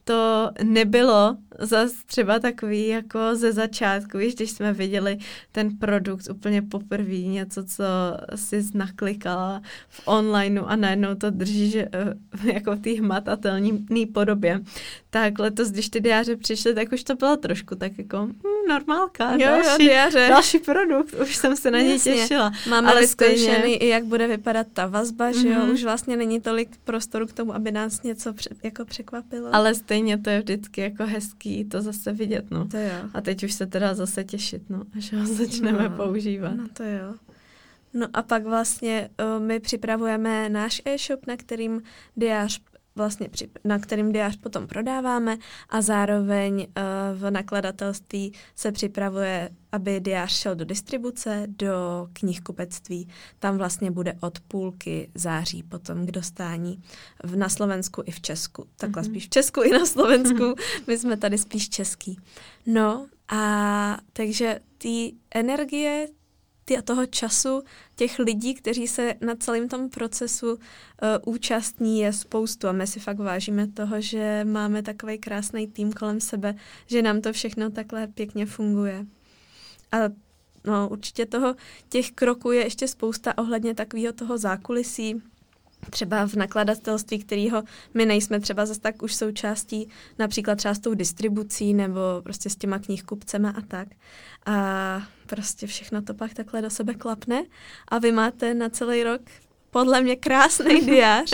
to 0.05 0.51
nebylo 0.63 1.37
zas 1.59 1.93
třeba 2.07 2.39
takový 2.39 2.89
jako 2.89 3.19
ze 3.35 3.53
začátku, 3.53 4.19
víš, 4.19 4.35
když 4.35 4.51
jsme 4.51 4.73
viděli 4.73 5.19
ten 5.53 5.77
produkt 5.77 6.31
úplně 6.31 6.63
poprvé, 6.63 7.19
něco, 7.19 7.65
co 7.65 7.85
si 8.35 8.65
naklikala 8.75 9.63
v 9.89 10.03
onlineu 10.05 10.65
a 10.65 10.77
najednou 10.77 11.15
to 11.15 11.31
držíš 11.31 11.75
uh, 11.75 12.47
jako 12.47 12.77
v 12.77 12.81
té 12.81 12.91
hmatatelné 12.91 14.07
podobě, 14.15 14.61
tak 15.11 15.39
letos 15.39 15.71
když 15.71 15.89
ty 15.89 16.01
diáře 16.01 16.37
přišly, 16.37 16.75
tak 16.75 16.93
už 16.93 17.05
to 17.05 17.15
bylo 17.15 17.37
trošku 17.37 17.75
tak 17.75 17.99
jako 17.99 18.27
hm, 18.27 18.62
normálka, 18.69 19.33
Jo, 19.33 19.39
další, 19.39 19.85
jo, 19.87 20.29
další 20.29 20.59
produkt, 20.59 21.15
už 21.23 21.37
jsem 21.37 21.57
se 21.57 21.71
na 21.71 21.79
něj 21.81 21.93
Jasně. 21.93 22.15
těšila. 22.15 22.53
Máme 22.71 22.89
Ale 22.89 22.97
Ale 22.99 23.07
stejně- 23.07 23.35
vyzkoušený 23.35 23.75
i 23.77 23.89
jak 23.89 24.05
bude 24.05 24.27
vypadat 24.29 24.67
ta 24.73 24.87
vazba, 24.87 25.33
že 25.33 25.49
jo, 25.49 25.61
Mhm. 25.61 25.71
už 25.71 25.85
vlastně 25.85 26.17
není 26.17 26.41
tolik 26.41 26.69
prostoru 26.85 27.27
k 27.27 27.33
tomu, 27.33 27.55
aby 27.55 27.73
nás 27.73 28.03
něco 28.03 28.33
pře- 28.33 28.51
jako 28.63 28.85
překvapilo. 28.85 29.49
Ale 29.55 29.75
stejně 29.75 30.19
to 30.19 30.31
je 30.31 30.39
vždycky 30.41 30.81
jako 30.81 31.07
hezký 31.07 31.65
to 31.65 31.83
zase 31.83 32.13
vidět, 32.13 32.45
no. 32.51 32.69
To 32.69 32.77
jo. 32.77 33.09
A 33.15 33.21
teď 33.21 33.45
už 33.45 33.53
se 33.53 33.67
teda 33.67 33.95
zase 33.95 34.25
těšit, 34.25 34.63
no, 34.71 34.83
až 34.99 35.13
ho 35.13 35.27
začneme 35.27 35.89
No, 35.89 35.97
používat. 35.97 36.53
No 36.57 36.65
to 36.73 36.83
jo. 36.83 37.15
No 37.95 38.07
a 38.13 38.23
pak 38.23 38.45
vlastně 38.45 39.11
uh, 39.37 39.43
my 39.43 39.61
připravujeme 39.61 40.49
náš 40.49 40.83
e-shop, 40.85 41.27
na 41.27 41.37
kterým 41.37 41.83
diář 42.17 42.61
vlastně 42.97 43.29
při, 43.29 43.49
na 43.65 43.79
kterým 43.79 44.13
diář 44.13 44.37
potom 44.37 44.67
prodáváme 44.67 45.39
a 45.69 45.83
zároveň 45.83 46.55
uh, 46.55 47.19
v 47.19 47.31
nakladatelství 47.31 48.33
se 48.57 48.73
připravuje, 48.73 49.51
aby 49.73 50.01
diář 50.01 50.33
šel 50.33 50.55
do 50.55 50.65
distribuce, 50.65 51.47
do 51.49 52.09
knihkupectví. 52.13 53.09
Tam 53.39 53.59
vlastně 53.59 53.91
bude 53.91 54.15
od 54.21 54.41
půlky 54.41 55.11
září 55.15 55.63
potom 55.63 56.07
k 56.07 56.11
dostání 56.11 56.83
v, 57.25 57.37
na 57.37 57.49
Slovensku 57.49 58.03
i 58.07 58.11
v 58.11 58.21
Česku. 58.21 58.67
Takhle 58.77 59.03
Mhm. 59.03 59.11
spíš 59.11 59.27
v 59.27 59.31
Česku 59.31 59.63
i 59.63 59.71
na 59.71 59.87
Slovensku. 59.87 60.55
My 60.87 60.99
jsme 60.99 61.17
tady 61.17 61.39
spíš 61.39 61.69
český. 61.69 62.19
No 62.67 63.07
a 63.29 63.99
takže 64.13 64.61
ty 64.79 65.13
energie, 65.35 66.09
toho 66.85 67.07
času 67.07 67.63
těch 67.97 68.19
lidí, 68.19 68.55
kteří 68.55 68.87
se 68.87 69.15
na 69.21 69.35
celém 69.35 69.69
tom 69.69 69.91
procesu 69.91 70.53
uh, 70.53 70.59
účastní, 71.35 72.01
je 72.01 72.13
spoustu 72.13 72.69
a 72.69 72.73
my 72.73 72.87
si 72.87 73.01
fakt 73.01 73.19
vážíme 73.19 73.67
toho, 73.67 74.01
že 74.01 74.45
máme 74.45 74.83
takový 74.83 75.19
krásný 75.19 75.67
tým 75.67 75.93
kolem 75.93 76.21
sebe, 76.21 76.55
že 76.87 77.03
nám 77.03 77.21
to 77.21 77.33
všechno 77.33 77.71
takhle 77.71 78.07
pěkně 78.07 78.47
funguje. 78.47 79.07
A 79.93 79.97
no, 80.65 80.89
určitě 80.89 81.27
toho, 81.27 81.55
těch 81.89 82.11
kroků 82.13 82.53
je 82.53 82.65
ještě 82.65 82.89
spousta 82.89 83.39
ohledně 83.39 83.75
takového 83.75 84.13
toho 84.13 84.39
zákulisí, 84.39 85.23
třeba 85.91 86.27
v 86.27 86.35
nakladatelství, 86.35 87.19
kterého 87.19 87.63
my 87.95 88.07
nejsme 88.07 88.41
třeba 88.41 88.67
zase 88.67 88.81
tak 88.81 89.03
už 89.03 89.15
součástí, 89.15 89.89
například 90.19 90.55
třeba 90.55 90.75
s 90.75 90.79
tou 90.79 90.95
distribucí 90.95 91.75
nebo 91.75 92.01
prostě 92.23 92.51
s 92.51 92.57
těma 92.57 92.79
knihkupcema 92.79 93.51
a 93.51 93.61
tak. 93.61 93.89
A 94.47 95.03
prostě 95.27 95.67
všechno 95.67 96.03
to 96.03 96.15
pak 96.15 96.35
takhle 96.35 96.63
do 96.63 96.71
sebe 96.71 96.95
klapne 96.95 97.45
a 97.89 97.99
vy 97.99 98.13
máte 98.13 98.55
na 98.55 98.69
celý 98.69 99.03
rok 99.03 99.21
podle 99.73 100.03
mě 100.03 100.17
krásný 100.17 100.81
diář, 100.87 101.33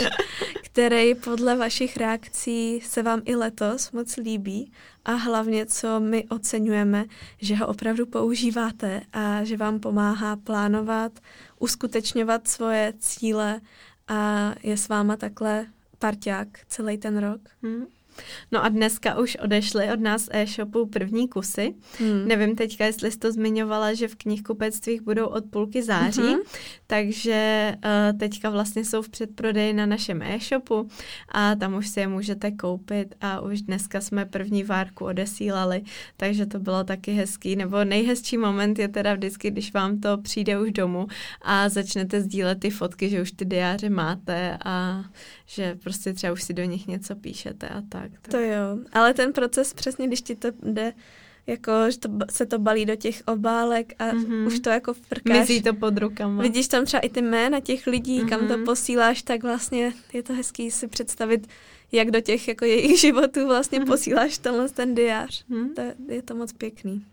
který 0.63 1.15
podle 1.15 1.55
vašich 1.55 1.97
reakcí 1.97 2.81
se 2.81 3.03
vám 3.03 3.21
i 3.25 3.35
letos 3.35 3.91
moc 3.91 4.17
líbí 4.17 4.71
a 5.05 5.11
hlavně, 5.11 5.65
co 5.65 5.99
my 5.99 6.25
oceňujeme, 6.29 7.05
že 7.41 7.55
ho 7.55 7.67
opravdu 7.67 8.05
používáte 8.05 9.01
a 9.13 9.43
že 9.43 9.57
vám 9.57 9.79
pomáhá 9.79 10.35
plánovat, 10.35 11.19
uskutečňovat 11.59 12.47
svoje 12.47 12.93
cíle 12.99 13.61
a 14.09 14.53
je 14.63 14.77
s 14.77 14.87
váma 14.87 15.15
takhle 15.15 15.65
parťák 15.99 16.47
celý 16.67 16.97
ten 16.97 17.17
rok. 17.17 17.41
Hm. 17.63 17.85
No 18.51 18.63
a 18.65 18.69
dneska 18.69 19.19
už 19.19 19.35
odešly 19.35 19.91
od 19.93 19.99
nás 19.99 20.29
e-shopu 20.31 20.85
první 20.85 21.27
kusy. 21.27 21.73
Hmm. 21.99 22.27
Nevím 22.27 22.55
teďka, 22.55 22.85
jestli 22.85 23.11
jsi 23.11 23.17
to 23.19 23.31
zmiňovala, 23.31 23.93
že 23.93 24.07
v 24.07 24.15
knihkupectvích 24.15 25.01
budou 25.01 25.25
od 25.25 25.45
půlky 25.45 25.83
září, 25.83 26.21
Mhm. 26.21 26.39
takže 26.87 27.73
uh, 28.11 28.19
teďka 28.19 28.49
vlastně 28.49 28.85
jsou 28.85 29.01
v 29.01 29.09
předprodeji 29.09 29.73
na 29.73 29.85
našem 29.85 30.21
e-shopu 30.21 30.89
a 31.31 31.55
tam 31.55 31.75
už 31.75 31.87
si 31.87 31.99
je 31.99 32.07
můžete 32.07 32.51
koupit 32.51 33.15
a 33.21 33.39
už 33.41 33.61
dneska 33.61 34.01
jsme 34.01 34.25
první 34.25 34.63
várku 34.63 35.05
odesílali, 35.05 35.81
takže 36.17 36.45
to 36.45 36.59
bylo 36.59 36.83
taky 36.83 37.11
hezký, 37.11 37.55
nebo 37.55 37.83
nejhezčí 37.83 38.37
moment 38.37 38.79
je 38.79 38.87
teda 38.87 39.13
vždycky, 39.13 39.51
když 39.51 39.73
vám 39.73 39.99
to 39.99 40.17
přijde 40.17 40.59
už 40.59 40.71
domů 40.71 41.07
a 41.41 41.69
začnete 41.69 42.21
sdílet 42.21 42.59
ty 42.59 42.69
fotky, 42.69 43.09
že 43.09 43.21
už 43.21 43.31
ty 43.31 43.45
diáře 43.45 43.89
máte 43.89 44.57
a 44.65 45.03
že 45.51 45.75
prostě 45.83 46.13
třeba 46.13 46.33
už 46.33 46.43
si 46.43 46.53
do 46.53 46.63
nich 46.63 46.87
něco 46.87 47.15
píšete 47.15 47.69
a 47.69 47.81
tak. 47.89 48.11
tak. 48.21 48.27
To 48.31 48.37
jo, 48.37 48.77
ale 48.93 49.13
ten 49.13 49.33
proces 49.33 49.73
přesně, 49.73 50.07
když 50.07 50.21
ti 50.21 50.35
to 50.35 50.47
jde, 50.63 50.93
jako, 51.47 51.71
že 51.91 51.97
to, 51.99 52.09
se 52.31 52.45
to 52.45 52.59
balí 52.59 52.85
do 52.85 52.95
těch 52.95 53.21
obálek 53.25 53.93
a 53.99 54.05
Mhm. 54.05 54.25
mm-hmm. 54.25 54.47
už 54.47 54.59
to 54.59 54.69
jako 54.69 54.93
frkáš. 54.93 55.39
Mizí 55.39 55.61
to 55.61 55.73
pod 55.73 55.97
rukama. 55.97 56.41
Vidíš 56.43 56.67
tam 56.67 56.85
třeba 56.85 57.01
i 57.01 57.09
ty 57.09 57.21
jména 57.21 57.59
těch 57.59 57.87
lidí, 57.87 58.21
mm-hmm. 58.21 58.29
kam 58.29 58.47
to 58.47 58.55
Mhm. 58.57 58.65
posíláš, 58.65 59.21
tak 59.23 59.43
vlastně 59.43 59.93
je 60.13 60.23
to 60.23 60.33
hezký 60.33 60.71
si 60.71 60.87
představit, 60.87 61.47
jak 61.91 62.11
do 62.11 62.21
těch 62.21 62.47
jako 62.47 62.65
jejich 62.65 62.99
životů 63.01 63.47
vlastně 63.47 63.79
Mhm. 63.79 63.87
posíláš 63.87 64.37
tenhle 64.37 64.69
ten 64.69 64.95
diář. 64.95 65.45
Hm? 65.49 65.69
To 65.75 65.81
je, 65.81 65.95
je 66.07 66.21
to 66.21 66.35
moc 66.35 66.53
pěkný. 66.53 67.05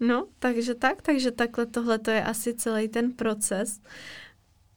No, 0.00 0.26
takže 0.38 0.74
tak, 0.74 1.02
takže 1.02 1.30
takhle 1.30 1.66
tohle 1.66 1.98
to 1.98 2.10
je 2.10 2.24
asi 2.24 2.54
celý 2.54 2.88
ten 2.88 3.12
proces. 3.12 3.80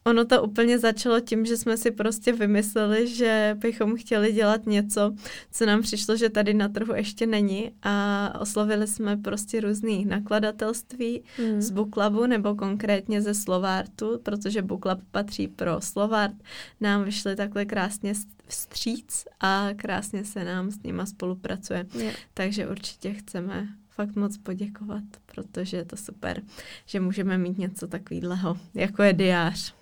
Ono 0.06 0.26
to 0.26 0.44
úplně 0.44 0.80
začalo 0.80 1.20
tím, 1.20 1.46
že 1.46 1.58
jsme 1.58 1.78
si 1.78 1.92
prostě 1.92 2.34
vymysleli, 2.34 3.08
že 3.08 3.58
bychom 3.60 3.96
chtěli 3.96 4.34
dělat 4.34 4.66
něco, 4.66 5.16
co 5.52 5.66
nám 5.66 5.82
přišlo, 5.82 6.16
že 6.18 6.30
tady 6.30 6.54
na 6.54 6.68
trhu 6.68 6.94
ještě 6.96 7.26
není 7.28 7.72
a 7.84 8.34
oslovili 8.40 8.88
jsme 8.88 9.18
prostě 9.18 9.62
různý 9.62 10.06
nakladatelství 10.06 11.24
Hmm. 11.38 11.62
z 11.62 11.72
Booklabu 11.72 12.26
nebo 12.26 12.56
konkrétně 12.56 13.22
ze 13.22 13.34
Slovartu, 13.34 14.20
protože 14.24 14.62
Booklab 14.62 15.00
patří 15.12 15.48
pro 15.48 15.82
Slovart. 15.82 16.36
Nám 16.82 17.04
vyšly 17.04 17.36
takhle 17.36 17.66
krásně 17.66 18.14
vstříc 18.48 19.26
a 19.40 19.70
krásně 19.76 20.26
se 20.26 20.44
nám 20.44 20.72
s 20.72 20.84
nima 20.84 21.06
spolupracuje. 21.06 21.86
Je. 21.98 22.14
Takže 22.34 22.68
určitě 22.68 23.14
chceme 23.14 23.68
fakt 23.90 24.16
moc 24.16 24.38
poděkovat, 24.38 25.04
protože 25.36 25.78
je 25.78 25.86
to 25.86 25.98
super, 25.98 26.42
že 26.86 27.00
můžeme 27.00 27.38
mít 27.38 27.58
něco 27.58 27.88
takového, 27.88 28.58
jako 28.74 29.04
je 29.04 29.14
diář. 29.14 29.79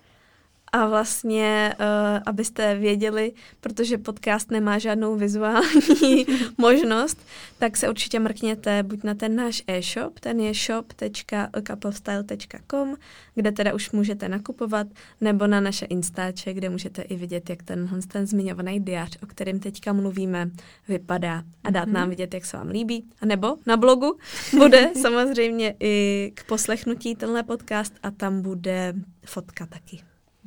A 0.72 0.86
vlastně, 0.86 1.74
uh, 1.80 1.84
abyste 2.26 2.74
věděli, 2.74 3.32
protože 3.60 3.98
podcast 3.98 4.50
nemá 4.50 4.78
žádnou 4.78 5.16
vizuální 5.16 6.26
možnost, 6.58 7.18
tak 7.58 7.76
se 7.76 7.88
určitě 7.88 8.20
mrkněte 8.20 8.82
buď 8.82 9.02
na 9.04 9.14
ten 9.14 9.36
náš 9.36 9.62
e-shop, 9.66 10.20
ten 10.20 10.40
je 10.40 10.54
shop.couplepostyle.com, 10.54 12.94
kde 13.34 13.52
teda 13.52 13.74
už 13.74 13.90
můžete 13.90 14.28
nakupovat, 14.28 14.86
nebo 15.20 15.46
na 15.46 15.60
naše 15.60 15.86
Instače, 15.86 16.52
kde 16.52 16.70
můžete 16.70 17.02
i 17.02 17.16
vidět, 17.16 17.50
jak 17.50 17.62
ten, 17.62 18.00
ten 18.08 18.26
zmiňovaný 18.26 18.80
diář, 18.80 19.18
o 19.22 19.26
kterém 19.26 19.60
teďka 19.60 19.92
mluvíme, 19.92 20.50
vypadá 20.88 21.42
a 21.64 21.70
dát 21.70 21.84
Mhm. 21.84 21.92
nám 21.94 22.10
vidět, 22.10 22.34
jak 22.34 22.44
se 22.44 22.56
vám 22.56 22.68
líbí. 22.68 23.04
A 23.20 23.26
nebo 23.26 23.56
na 23.66 23.76
blogu 23.76 24.18
bude 24.58 24.90
samozřejmě 25.02 25.74
i 25.80 26.32
k 26.34 26.44
poslechnutí 26.44 27.16
tenhle 27.16 27.42
podcast 27.42 27.94
a 28.02 28.10
tam 28.10 28.42
bude 28.42 28.94
fotka 29.26 29.66
taky. 29.66 30.00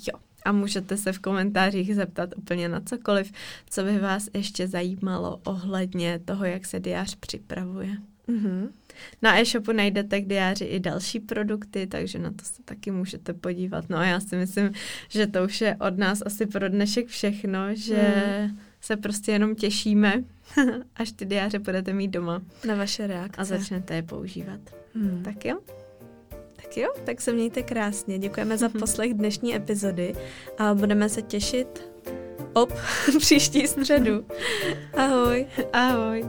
Jo. 0.08 0.20
A 0.46 0.52
můžete 0.52 0.98
se 0.98 1.14
v 1.14 1.20
komentářích 1.20 1.96
zeptat 1.96 2.30
úplně 2.38 2.70
na 2.70 2.82
cokoliv, 2.82 3.32
co 3.70 3.84
by 3.84 4.00
vás 4.00 4.30
ještě 4.34 4.68
zajímalo 4.68 5.40
ohledně 5.44 6.20
toho, 6.26 6.46
jak 6.46 6.66
se 6.66 6.80
diář 6.80 7.16
připravuje. 7.16 7.90
Mhm. 8.28 8.70
Na 9.22 9.40
e-shopu 9.42 9.72
najdete 9.72 10.22
k 10.22 10.28
diáři 10.28 10.66
i 10.66 10.80
další 10.80 11.20
produkty, 11.20 11.88
takže 11.88 12.20
na 12.20 12.30
to 12.32 12.46
se 12.46 12.64
taky 12.66 12.92
můžete 12.92 13.34
podívat. 13.34 13.86
No 13.90 13.98
a 13.98 14.06
já 14.06 14.20
si 14.20 14.36
myslím, 14.36 14.72
že 15.10 15.28
to 15.28 15.44
už 15.44 15.62
je 15.62 15.76
od 15.76 15.98
nás 15.98 16.22
asi 16.26 16.46
pro 16.46 16.70
dnešek 16.70 17.08
všechno, 17.08 17.60
že 17.76 17.96
Hmm. 18.48 18.60
se 18.82 18.98
prostě 18.98 19.32
jenom 19.32 19.56
těšíme, 19.56 20.24
až 20.96 21.12
ty 21.12 21.26
diáře 21.26 21.60
budete 21.60 21.94
mít 21.94 22.08
doma 22.08 22.42
Na 22.68 22.76
vaše 22.76 23.08
reakce. 23.08 23.42
a 23.42 23.44
začnete 23.44 23.96
je 23.96 24.02
používat. 24.04 24.60
Hmm. 24.96 25.24
Tak 25.24 25.46
jo? 25.46 25.60
Tak 26.72 26.78
jo, 26.78 26.90
tak 27.04 27.22
se 27.22 27.34
mějte 27.34 27.64
krásně. 27.64 28.20
Děkujeme 28.20 28.58
za 28.58 28.70
poslech 28.70 29.14
dnešní 29.14 29.56
epizody 29.56 30.14
a 30.58 30.74
budeme 30.74 31.10
se 31.10 31.22
těšit 31.22 31.92
op 32.54 32.74
příští 33.20 33.68
středu. 33.68 34.26
Ahoj. 34.94 35.46
Ahoj. 35.74 36.26